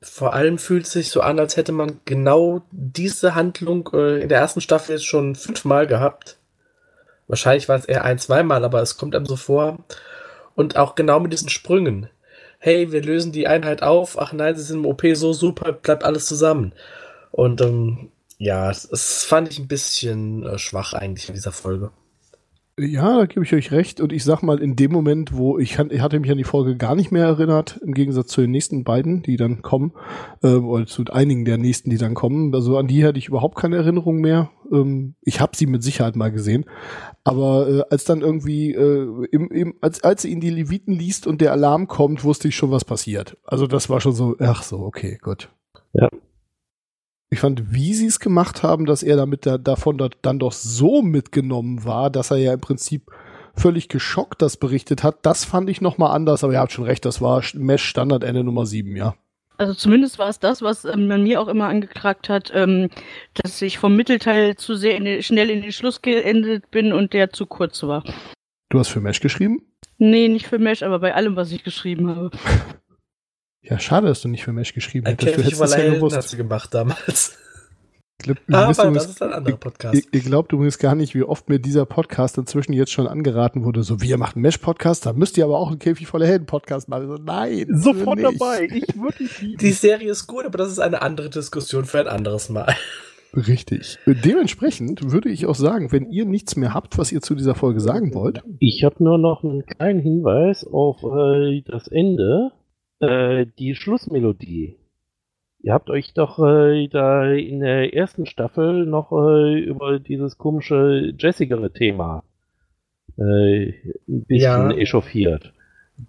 Vor 0.00 0.32
allem 0.32 0.58
fühlt 0.58 0.86
es 0.86 0.92
sich 0.92 1.10
so 1.10 1.20
an, 1.20 1.40
als 1.40 1.56
hätte 1.56 1.72
man 1.72 2.00
genau 2.04 2.62
diese 2.70 3.34
Handlung 3.34 3.90
äh, 3.92 4.20
in 4.20 4.28
der 4.28 4.38
ersten 4.38 4.60
Staffel 4.60 4.92
jetzt 4.92 5.06
schon 5.06 5.34
fünfmal 5.34 5.86
gehabt. 5.86 6.38
Wahrscheinlich 7.26 7.68
war 7.68 7.76
es 7.76 7.84
eher 7.84 8.04
ein, 8.04 8.18
zweimal, 8.18 8.64
aber 8.64 8.80
es 8.80 8.96
kommt 8.96 9.14
einem 9.14 9.26
so 9.26 9.36
vor. 9.36 9.78
Und 10.54 10.76
auch 10.76 10.94
genau 10.94 11.20
mit 11.20 11.32
diesen 11.32 11.48
Sprüngen. 11.48 12.08
Hey, 12.58 12.90
wir 12.90 13.02
lösen 13.02 13.32
die 13.32 13.46
Einheit 13.46 13.82
auf. 13.82 14.18
Ach 14.18 14.32
nein, 14.32 14.56
sie 14.56 14.62
sind 14.62 14.78
im 14.78 14.86
OP 14.86 15.02
so 15.14 15.32
super, 15.32 15.72
bleibt 15.72 16.04
alles 16.04 16.26
zusammen. 16.26 16.72
Und 17.30 17.60
ähm, 17.60 18.10
ja, 18.38 18.68
das 18.68 19.24
fand 19.24 19.50
ich 19.50 19.58
ein 19.58 19.68
bisschen 19.68 20.46
äh, 20.46 20.58
schwach 20.58 20.92
eigentlich 20.92 21.28
in 21.28 21.34
dieser 21.34 21.52
Folge. 21.52 21.90
Ja, 22.78 23.18
da 23.18 23.26
gebe 23.26 23.44
ich 23.44 23.52
euch 23.54 23.72
recht. 23.72 24.00
Und 24.00 24.12
ich 24.12 24.22
sag 24.22 24.42
mal, 24.42 24.60
in 24.60 24.76
dem 24.76 24.92
Moment, 24.92 25.36
wo 25.36 25.58
ich, 25.58 25.78
ich 25.78 26.00
hatte 26.00 26.20
mich 26.20 26.30
an 26.30 26.38
die 26.38 26.44
Folge 26.44 26.76
gar 26.76 26.94
nicht 26.94 27.10
mehr 27.10 27.26
erinnert, 27.26 27.80
im 27.82 27.92
Gegensatz 27.92 28.28
zu 28.28 28.40
den 28.40 28.52
nächsten 28.52 28.84
beiden, 28.84 29.22
die 29.22 29.36
dann 29.36 29.62
kommen, 29.62 29.92
ähm, 30.44 30.68
oder 30.68 30.86
zu 30.86 31.04
einigen 31.10 31.44
der 31.44 31.58
nächsten, 31.58 31.90
die 31.90 31.98
dann 31.98 32.14
kommen. 32.14 32.54
Also 32.54 32.78
an 32.78 32.86
die 32.86 33.04
hatte 33.04 33.18
ich 33.18 33.28
überhaupt 33.28 33.58
keine 33.58 33.76
Erinnerung 33.76 34.20
mehr. 34.20 34.50
Ähm, 34.70 35.14
ich 35.22 35.40
habe 35.40 35.56
sie 35.56 35.66
mit 35.66 35.82
Sicherheit 35.82 36.14
mal 36.14 36.30
gesehen. 36.30 36.66
Aber 37.24 37.68
äh, 37.68 37.82
als 37.90 38.04
dann 38.04 38.20
irgendwie, 38.20 38.72
äh, 38.72 39.26
im, 39.32 39.50
im, 39.50 39.74
als, 39.80 40.04
als 40.04 40.22
sie 40.22 40.32
in 40.32 40.40
die 40.40 40.50
Leviten 40.50 40.94
liest 40.94 41.26
und 41.26 41.40
der 41.40 41.52
Alarm 41.52 41.88
kommt, 41.88 42.22
wusste 42.22 42.48
ich 42.48 42.54
schon, 42.54 42.70
was 42.70 42.84
passiert. 42.84 43.36
Also 43.44 43.66
das 43.66 43.90
war 43.90 44.00
schon 44.00 44.12
so, 44.12 44.36
ach 44.38 44.62
so, 44.62 44.78
okay, 44.78 45.18
gut. 45.20 45.50
Ja. 45.92 46.08
Ich 47.30 47.40
fand, 47.40 47.72
wie 47.72 47.92
sie 47.92 48.06
es 48.06 48.20
gemacht 48.20 48.62
haben, 48.62 48.86
dass 48.86 49.02
er 49.02 49.16
damit 49.16 49.44
da, 49.44 49.58
davon 49.58 49.98
da, 49.98 50.08
dann 50.22 50.38
doch 50.38 50.52
so 50.52 51.02
mitgenommen 51.02 51.84
war, 51.84 52.08
dass 52.10 52.30
er 52.30 52.38
ja 52.38 52.54
im 52.54 52.60
Prinzip 52.60 53.10
völlig 53.54 53.88
geschockt 53.88 54.40
das 54.40 54.56
berichtet 54.56 55.02
hat, 55.02 55.26
das 55.26 55.44
fand 55.44 55.68
ich 55.68 55.80
noch 55.80 55.98
mal 55.98 56.12
anders, 56.12 56.42
aber 56.42 56.54
ihr 56.54 56.60
habt 56.60 56.72
schon 56.72 56.84
recht, 56.84 57.04
das 57.04 57.20
war 57.20 57.42
Mesh 57.54 57.84
Standardende 57.84 58.44
Nummer 58.44 58.64
7, 58.64 58.96
ja. 58.96 59.14
Also 59.58 59.74
zumindest 59.74 60.20
war 60.20 60.28
es 60.28 60.38
das, 60.38 60.62
was 60.62 60.84
ähm, 60.84 61.08
man 61.08 61.24
mir 61.24 61.40
auch 61.40 61.48
immer 61.48 61.66
angeklagt 61.66 62.28
hat, 62.28 62.52
ähm, 62.54 62.90
dass 63.34 63.60
ich 63.60 63.78
vom 63.78 63.96
Mittelteil 63.96 64.56
zu 64.56 64.76
sehr 64.76 64.96
in 64.96 65.04
den, 65.04 65.22
schnell 65.22 65.50
in 65.50 65.62
den 65.62 65.72
Schluss 65.72 66.00
geendet 66.00 66.70
bin 66.70 66.92
und 66.92 67.12
der 67.12 67.30
zu 67.30 67.44
kurz 67.44 67.82
war. 67.82 68.04
Du 68.68 68.78
hast 68.78 68.88
für 68.88 69.00
Mesh 69.00 69.20
geschrieben? 69.20 69.62
Nee, 69.98 70.28
nicht 70.28 70.46
für 70.46 70.60
Mesh, 70.60 70.84
aber 70.84 71.00
bei 71.00 71.12
allem, 71.12 71.34
was 71.34 71.50
ich 71.50 71.64
geschrieben 71.64 72.08
habe. 72.08 72.30
Ja, 73.62 73.78
schade, 73.78 74.06
dass 74.06 74.22
du 74.22 74.28
nicht 74.28 74.44
für 74.44 74.52
Mesh 74.52 74.72
geschrieben 74.74 75.06
hättest. 75.06 75.36
Du 75.36 75.42
hättest 75.42 75.60
es 75.60 75.72
ja 75.74 75.78
hat 75.78 75.94
gewusst. 75.94 76.28
sie 76.28 76.36
gemacht 76.36 76.72
damals. 76.72 77.36
Ich 78.20 78.24
glaub, 78.24 78.38
Aber 78.50 78.72
übrigens- 78.72 78.94
das 79.04 79.10
ist 79.10 79.22
ein 79.22 79.32
anderer 79.32 79.56
Podcast. 79.56 79.94
Ihr, 79.94 80.02
ihr 80.12 80.20
glaubt 80.20 80.52
übrigens 80.52 80.78
gar 80.78 80.94
nicht, 80.96 81.14
wie 81.14 81.22
oft 81.22 81.48
mir 81.48 81.60
dieser 81.60 81.86
Podcast 81.86 82.36
inzwischen 82.38 82.72
jetzt 82.72 82.90
schon 82.90 83.06
angeraten 83.06 83.64
wurde. 83.64 83.82
So, 83.84 84.00
wir 84.00 84.18
machen 84.18 84.36
einen 84.36 84.42
Mesh-Podcast, 84.42 85.06
da 85.06 85.12
müsst 85.12 85.38
ihr 85.38 85.44
aber 85.44 85.56
auch 85.58 85.68
einen 85.70 85.78
Käfig 85.78 86.08
voller 86.08 86.26
Helden-Podcast 86.26 86.88
machen. 86.88 87.06
So, 87.08 87.14
nein. 87.14 87.66
Sofort 87.70 88.18
nicht. 88.18 88.40
dabei. 88.40 88.68
Ich 88.72 88.96
würde 89.00 89.24
lieben. 89.40 89.58
Die 89.58 89.70
Serie 89.72 90.10
ist 90.10 90.26
gut, 90.26 90.44
aber 90.46 90.58
das 90.58 90.70
ist 90.72 90.80
eine 90.80 91.00
andere 91.02 91.30
Diskussion 91.30 91.84
für 91.84 92.00
ein 92.00 92.08
anderes 92.08 92.48
Mal. 92.48 92.74
Richtig. 93.34 93.98
Dementsprechend 94.06 95.12
würde 95.12 95.28
ich 95.28 95.46
auch 95.46 95.54
sagen, 95.54 95.92
wenn 95.92 96.10
ihr 96.10 96.24
nichts 96.24 96.56
mehr 96.56 96.74
habt, 96.74 96.96
was 96.98 97.12
ihr 97.12 97.20
zu 97.20 97.34
dieser 97.34 97.54
Folge 97.54 97.78
sagen 97.80 98.14
wollt, 98.14 98.42
Ich 98.58 98.82
habe 98.84 98.96
nur 99.04 99.18
noch 99.18 99.44
einen 99.44 99.64
kleinen 99.66 100.00
Hinweis 100.00 100.64
auf 100.64 101.02
äh, 101.04 101.62
das 101.66 101.86
Ende, 101.88 102.50
äh, 103.00 103.46
die 103.58 103.74
Schlussmelodie. 103.74 104.76
Ihr 105.60 105.72
habt 105.72 105.90
euch 105.90 106.14
doch 106.14 106.38
äh, 106.38 106.86
da 106.88 107.32
in 107.32 107.60
der 107.60 107.92
ersten 107.94 108.26
Staffel 108.26 108.86
noch 108.86 109.10
äh, 109.12 109.58
über 109.58 109.98
dieses 109.98 110.38
komische 110.38 111.12
Jessica-Thema 111.18 112.22
äh, 113.18 113.70
ein 114.08 114.24
bisschen 114.24 114.40
Ja. 114.40 114.70
echauffiert. 114.70 115.52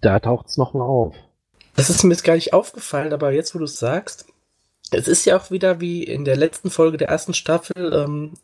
Da 0.00 0.20
taucht's 0.20 0.56
noch 0.56 0.72
mal 0.74 0.84
auf. 0.84 1.16
Das 1.74 1.90
ist 1.90 2.04
mir 2.04 2.12
jetzt 2.12 2.22
gar 2.22 2.34
nicht 2.34 2.52
aufgefallen, 2.52 3.12
aber 3.12 3.32
jetzt, 3.32 3.54
wo 3.54 3.58
du 3.58 3.64
es 3.64 3.78
sagst, 3.78 4.26
es 4.92 5.08
ist 5.08 5.24
ja 5.24 5.36
auch 5.36 5.50
wieder 5.50 5.80
wie 5.80 6.04
in 6.04 6.24
der 6.24 6.36
letzten 6.36 6.70
Folge 6.70 6.96
der 6.96 7.08
ersten 7.08 7.34
Staffel 7.34 7.92
ähm, 7.92 8.34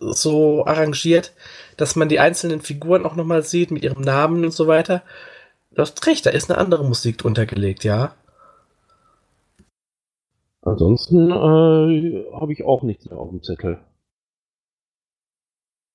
so 0.00 0.66
arrangiert, 0.66 1.32
dass 1.76 1.96
man 1.96 2.08
die 2.08 2.18
einzelnen 2.20 2.60
Figuren 2.60 3.04
auch 3.06 3.16
nochmal 3.16 3.42
sieht 3.42 3.70
mit 3.70 3.84
ihrem 3.84 4.02
Namen 4.02 4.44
und 4.44 4.52
so 4.52 4.66
weiter. 4.66 5.02
Du 5.76 5.82
hast 5.82 6.06
recht, 6.06 6.24
da 6.24 6.30
ist 6.30 6.50
eine 6.50 6.58
andere 6.58 6.84
Musik 6.84 7.18
drunter 7.18 7.44
gelegt, 7.44 7.84
ja. 7.84 8.14
Ansonsten 10.62 11.30
äh, 11.30 12.24
habe 12.32 12.52
ich 12.54 12.64
auch 12.64 12.82
nichts 12.82 13.04
mehr 13.10 13.18
auf 13.18 13.28
dem 13.28 13.42
Zettel. 13.42 13.78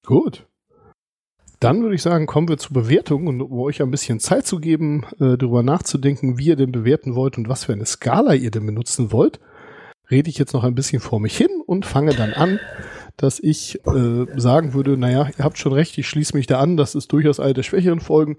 Gut. 0.05 0.45
Dann 1.59 1.81
würde 1.81 1.95
ich 1.95 2.03
sagen, 2.03 2.27
kommen 2.27 2.47
wir 2.47 2.59
zur 2.59 2.73
Bewertung 2.73 3.25
und 3.25 3.41
um 3.41 3.59
euch 3.59 3.81
ein 3.81 3.89
bisschen 3.89 4.19
Zeit 4.19 4.45
zu 4.45 4.59
geben, 4.59 5.03
äh, 5.19 5.35
darüber 5.35 5.63
nachzudenken, 5.63 6.37
wie 6.37 6.47
ihr 6.47 6.55
denn 6.55 6.71
bewerten 6.71 7.15
wollt 7.15 7.39
und 7.39 7.49
was 7.49 7.65
für 7.65 7.73
eine 7.73 7.85
Skala 7.87 8.35
ihr 8.35 8.51
denn 8.51 8.67
benutzen 8.67 9.11
wollt, 9.11 9.39
rede 10.11 10.29
ich 10.29 10.37
jetzt 10.37 10.53
noch 10.53 10.63
ein 10.63 10.75
bisschen 10.75 11.01
vor 11.01 11.19
mich 11.19 11.35
hin 11.35 11.49
und 11.65 11.87
fange 11.87 12.13
dann 12.13 12.33
an, 12.33 12.59
dass 13.17 13.39
ich 13.39 13.83
äh, 13.87 14.27
sagen 14.39 14.75
würde, 14.75 14.95
naja, 14.95 15.27
ihr 15.37 15.43
habt 15.43 15.57
schon 15.57 15.73
recht, 15.73 15.97
ich 15.97 16.07
schließe 16.07 16.37
mich 16.37 16.45
da 16.45 16.59
an, 16.59 16.77
das 16.77 16.93
ist 16.93 17.11
durchaus 17.11 17.39
eine 17.39 17.55
der 17.55 17.63
schwächeren 17.63 17.99
Folgen, 17.99 18.37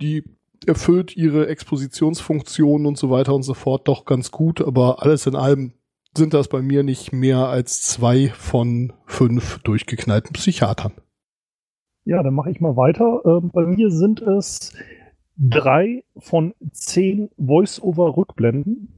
die 0.00 0.22
erfüllt 0.68 1.16
ihre 1.16 1.48
Expositionsfunktionen 1.48 2.86
und 2.86 2.98
so 2.98 3.10
weiter 3.10 3.34
und 3.34 3.42
so 3.42 3.54
fort 3.54 3.88
doch 3.88 4.04
ganz 4.04 4.30
gut, 4.30 4.60
aber 4.60 5.02
alles 5.02 5.26
in 5.26 5.36
allem 5.36 5.72
sind 6.16 6.34
das 6.34 6.48
bei 6.48 6.62
mir 6.62 6.82
nicht 6.82 7.12
mehr 7.12 7.48
als 7.48 7.82
zwei 7.82 8.28
von 8.28 8.92
fünf 9.06 9.58
durchgeknallten 9.58 10.32
Psychiatern. 10.32 10.92
Ja, 12.04 12.22
dann 12.22 12.34
mache 12.34 12.50
ich 12.50 12.60
mal 12.60 12.76
weiter. 12.76 13.22
Ähm, 13.24 13.50
bei 13.52 13.66
mir 13.66 13.90
sind 13.90 14.20
es 14.20 14.72
drei 15.36 16.04
von 16.16 16.54
zehn 16.72 17.30
Voice-Over-Rückblenden. 17.38 18.88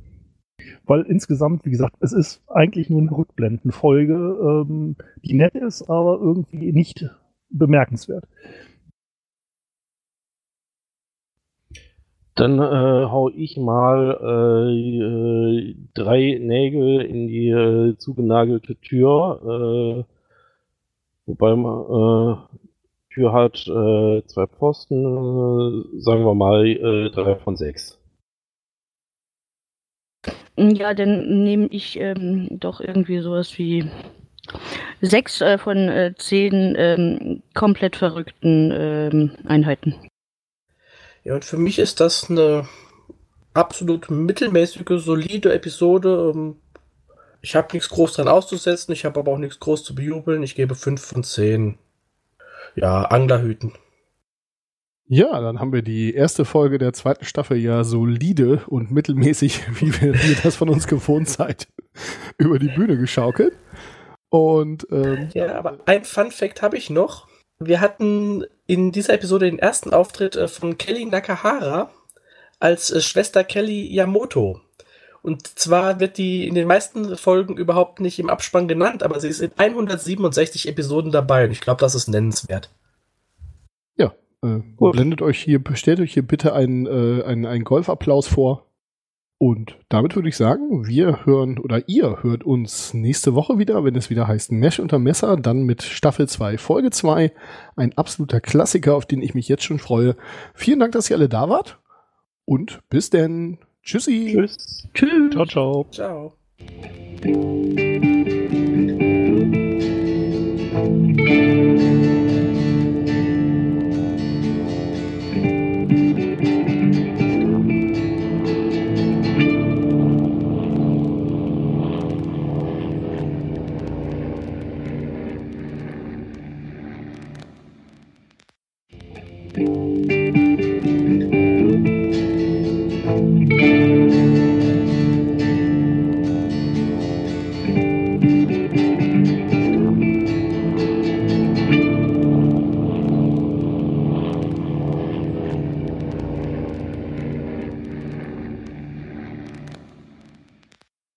Weil 0.84 1.02
insgesamt, 1.02 1.64
wie 1.64 1.70
gesagt, 1.70 1.96
es 2.00 2.12
ist 2.12 2.42
eigentlich 2.48 2.90
nur 2.90 3.00
eine 3.00 3.16
Rückblendenfolge, 3.16 4.14
ähm, 4.14 4.96
die 5.22 5.34
nett 5.34 5.54
ist, 5.54 5.88
aber 5.88 6.18
irgendwie 6.20 6.72
nicht 6.72 7.08
bemerkenswert. 7.50 8.26
Dann 12.36 12.58
äh, 12.58 13.06
hau 13.10 13.30
ich 13.30 13.56
mal 13.56 14.12
äh, 14.22 15.74
drei 15.94 16.38
Nägel 16.40 17.00
in 17.00 17.26
die 17.28 17.48
äh, 17.48 17.96
zugenagelte 17.98 18.76
Tür. 18.76 20.04
Äh, 20.06 20.12
Wobei 21.26 21.56
man 21.56 21.80
äh, 21.82 22.56
Tür 23.12 23.32
hat 23.32 23.66
äh, 23.66 24.22
zwei 24.26 24.46
Pfosten, 24.46 25.04
äh, 25.04 26.00
sagen 26.00 26.24
wir 26.24 26.34
mal 26.34 26.64
äh, 26.66 27.10
drei 27.10 27.34
von 27.34 27.56
sechs. 27.56 27.98
Ja, 30.56 30.94
dann 30.94 31.42
nehme 31.42 31.66
ich 31.66 31.98
ähm, 31.98 32.48
doch 32.60 32.80
irgendwie 32.80 33.18
sowas 33.18 33.58
wie 33.58 33.90
sechs 35.00 35.40
äh, 35.40 35.58
von 35.58 35.76
äh, 35.76 36.14
zehn 36.16 36.74
ähm, 36.78 37.42
komplett 37.54 37.96
verrückten 37.96 38.70
ähm, 38.72 39.32
Einheiten. 39.46 39.96
Ja, 41.26 41.34
und 41.34 41.44
für 41.44 41.56
mich 41.56 41.80
ist 41.80 41.98
das 41.98 42.30
eine 42.30 42.68
absolut 43.52 44.12
mittelmäßige, 44.12 45.02
solide 45.02 45.52
Episode. 45.52 46.32
Ähm, 46.32 46.54
ich 47.40 47.56
habe 47.56 47.66
nichts 47.72 47.88
groß 47.88 48.12
dran 48.12 48.28
auszusetzen, 48.28 48.92
ich 48.92 49.04
habe 49.04 49.18
aber 49.18 49.32
auch 49.32 49.38
nichts 49.38 49.58
groß 49.58 49.82
zu 49.82 49.96
bejubeln. 49.96 50.44
Ich 50.44 50.54
gebe 50.54 50.76
fünf 50.76 51.02
von 51.04 51.24
zehn. 51.24 51.78
Ja, 52.76 53.02
Anglerhüten. 53.06 53.72
Ja, 55.08 55.40
dann 55.40 55.58
haben 55.58 55.72
wir 55.72 55.82
die 55.82 56.14
erste 56.14 56.44
Folge 56.44 56.78
der 56.78 56.92
zweiten 56.92 57.24
Staffel 57.24 57.56
ja 57.56 57.82
solide 57.82 58.62
und 58.68 58.92
mittelmäßig, 58.92 59.62
wie 59.80 60.00
wir, 60.00 60.14
wie 60.14 60.36
das 60.40 60.54
von 60.54 60.68
uns 60.68 60.86
gewohnt 60.86 61.28
seid, 61.28 61.66
über 62.38 62.60
die 62.60 62.68
Bühne 62.68 62.96
geschaukelt. 62.96 63.56
Und 64.28 64.86
ähm, 64.92 65.30
ja, 65.34 65.58
aber 65.58 65.80
ein 65.86 66.04
Fun 66.04 66.30
Fact 66.30 66.62
habe 66.62 66.76
ich 66.76 66.88
noch. 66.88 67.26
Wir 67.58 67.80
hatten 67.80 68.44
in 68.66 68.92
dieser 68.92 69.14
Episode 69.14 69.46
den 69.46 69.58
ersten 69.58 69.92
Auftritt 69.92 70.36
äh, 70.36 70.48
von 70.48 70.76
Kelly 70.78 71.04
Nakahara 71.06 71.90
als 72.60 72.90
äh, 72.90 73.00
Schwester 73.00 73.44
Kelly 73.44 73.86
Yamoto. 73.92 74.60
Und 75.22 75.58
zwar 75.58 75.98
wird 75.98 76.18
die 76.18 76.46
in 76.46 76.54
den 76.54 76.68
meisten 76.68 77.16
Folgen 77.16 77.56
überhaupt 77.56 77.98
nicht 77.98 78.18
im 78.20 78.30
Abspann 78.30 78.68
genannt, 78.68 79.02
aber 79.02 79.18
sie 79.18 79.28
ist 79.28 79.40
in 79.40 79.50
167 79.56 80.68
Episoden 80.68 81.10
dabei 81.10 81.46
und 81.46 81.50
ich 81.50 81.60
glaube, 81.60 81.80
das 81.80 81.96
ist 81.96 82.06
nennenswert. 82.06 82.70
Ja, 83.96 84.14
äh, 84.44 84.60
blendet 84.78 85.22
euch 85.22 85.42
hier, 85.42 85.60
stellt 85.74 85.98
euch 85.98 86.12
hier 86.12 86.24
bitte 86.24 86.52
einen, 86.52 86.86
äh, 86.86 87.24
einen, 87.24 87.46
einen 87.46 87.64
Golfapplaus 87.64 88.28
vor. 88.28 88.65
Und 89.38 89.76
damit 89.90 90.16
würde 90.16 90.30
ich 90.30 90.36
sagen, 90.36 90.86
wir 90.86 91.26
hören 91.26 91.58
oder 91.58 91.88
ihr 91.88 92.22
hört 92.22 92.42
uns 92.42 92.94
nächste 92.94 93.34
Woche 93.34 93.58
wieder, 93.58 93.84
wenn 93.84 93.94
es 93.94 94.08
wieder 94.08 94.26
heißt 94.26 94.50
Mesh 94.50 94.80
unter 94.80 94.98
Messer, 94.98 95.36
dann 95.36 95.64
mit 95.64 95.82
Staffel 95.82 96.26
2, 96.26 96.56
Folge 96.56 96.90
2. 96.90 97.32
Ein 97.76 97.92
absoluter 97.98 98.40
Klassiker, 98.40 98.94
auf 98.94 99.04
den 99.04 99.20
ich 99.20 99.34
mich 99.34 99.48
jetzt 99.48 99.64
schon 99.64 99.78
freue. 99.78 100.16
Vielen 100.54 100.80
Dank, 100.80 100.92
dass 100.92 101.10
ihr 101.10 101.16
alle 101.16 101.28
da 101.28 101.50
wart. 101.50 101.78
Und 102.46 102.80
bis 102.88 103.10
denn. 103.10 103.58
Tschüssi. 103.82 104.32
Tschüss. 104.32 104.88
Tschüss. 104.94 105.32
Ciao, 105.32 105.46
ciao. 105.46 105.86
Ciao. 105.90 106.32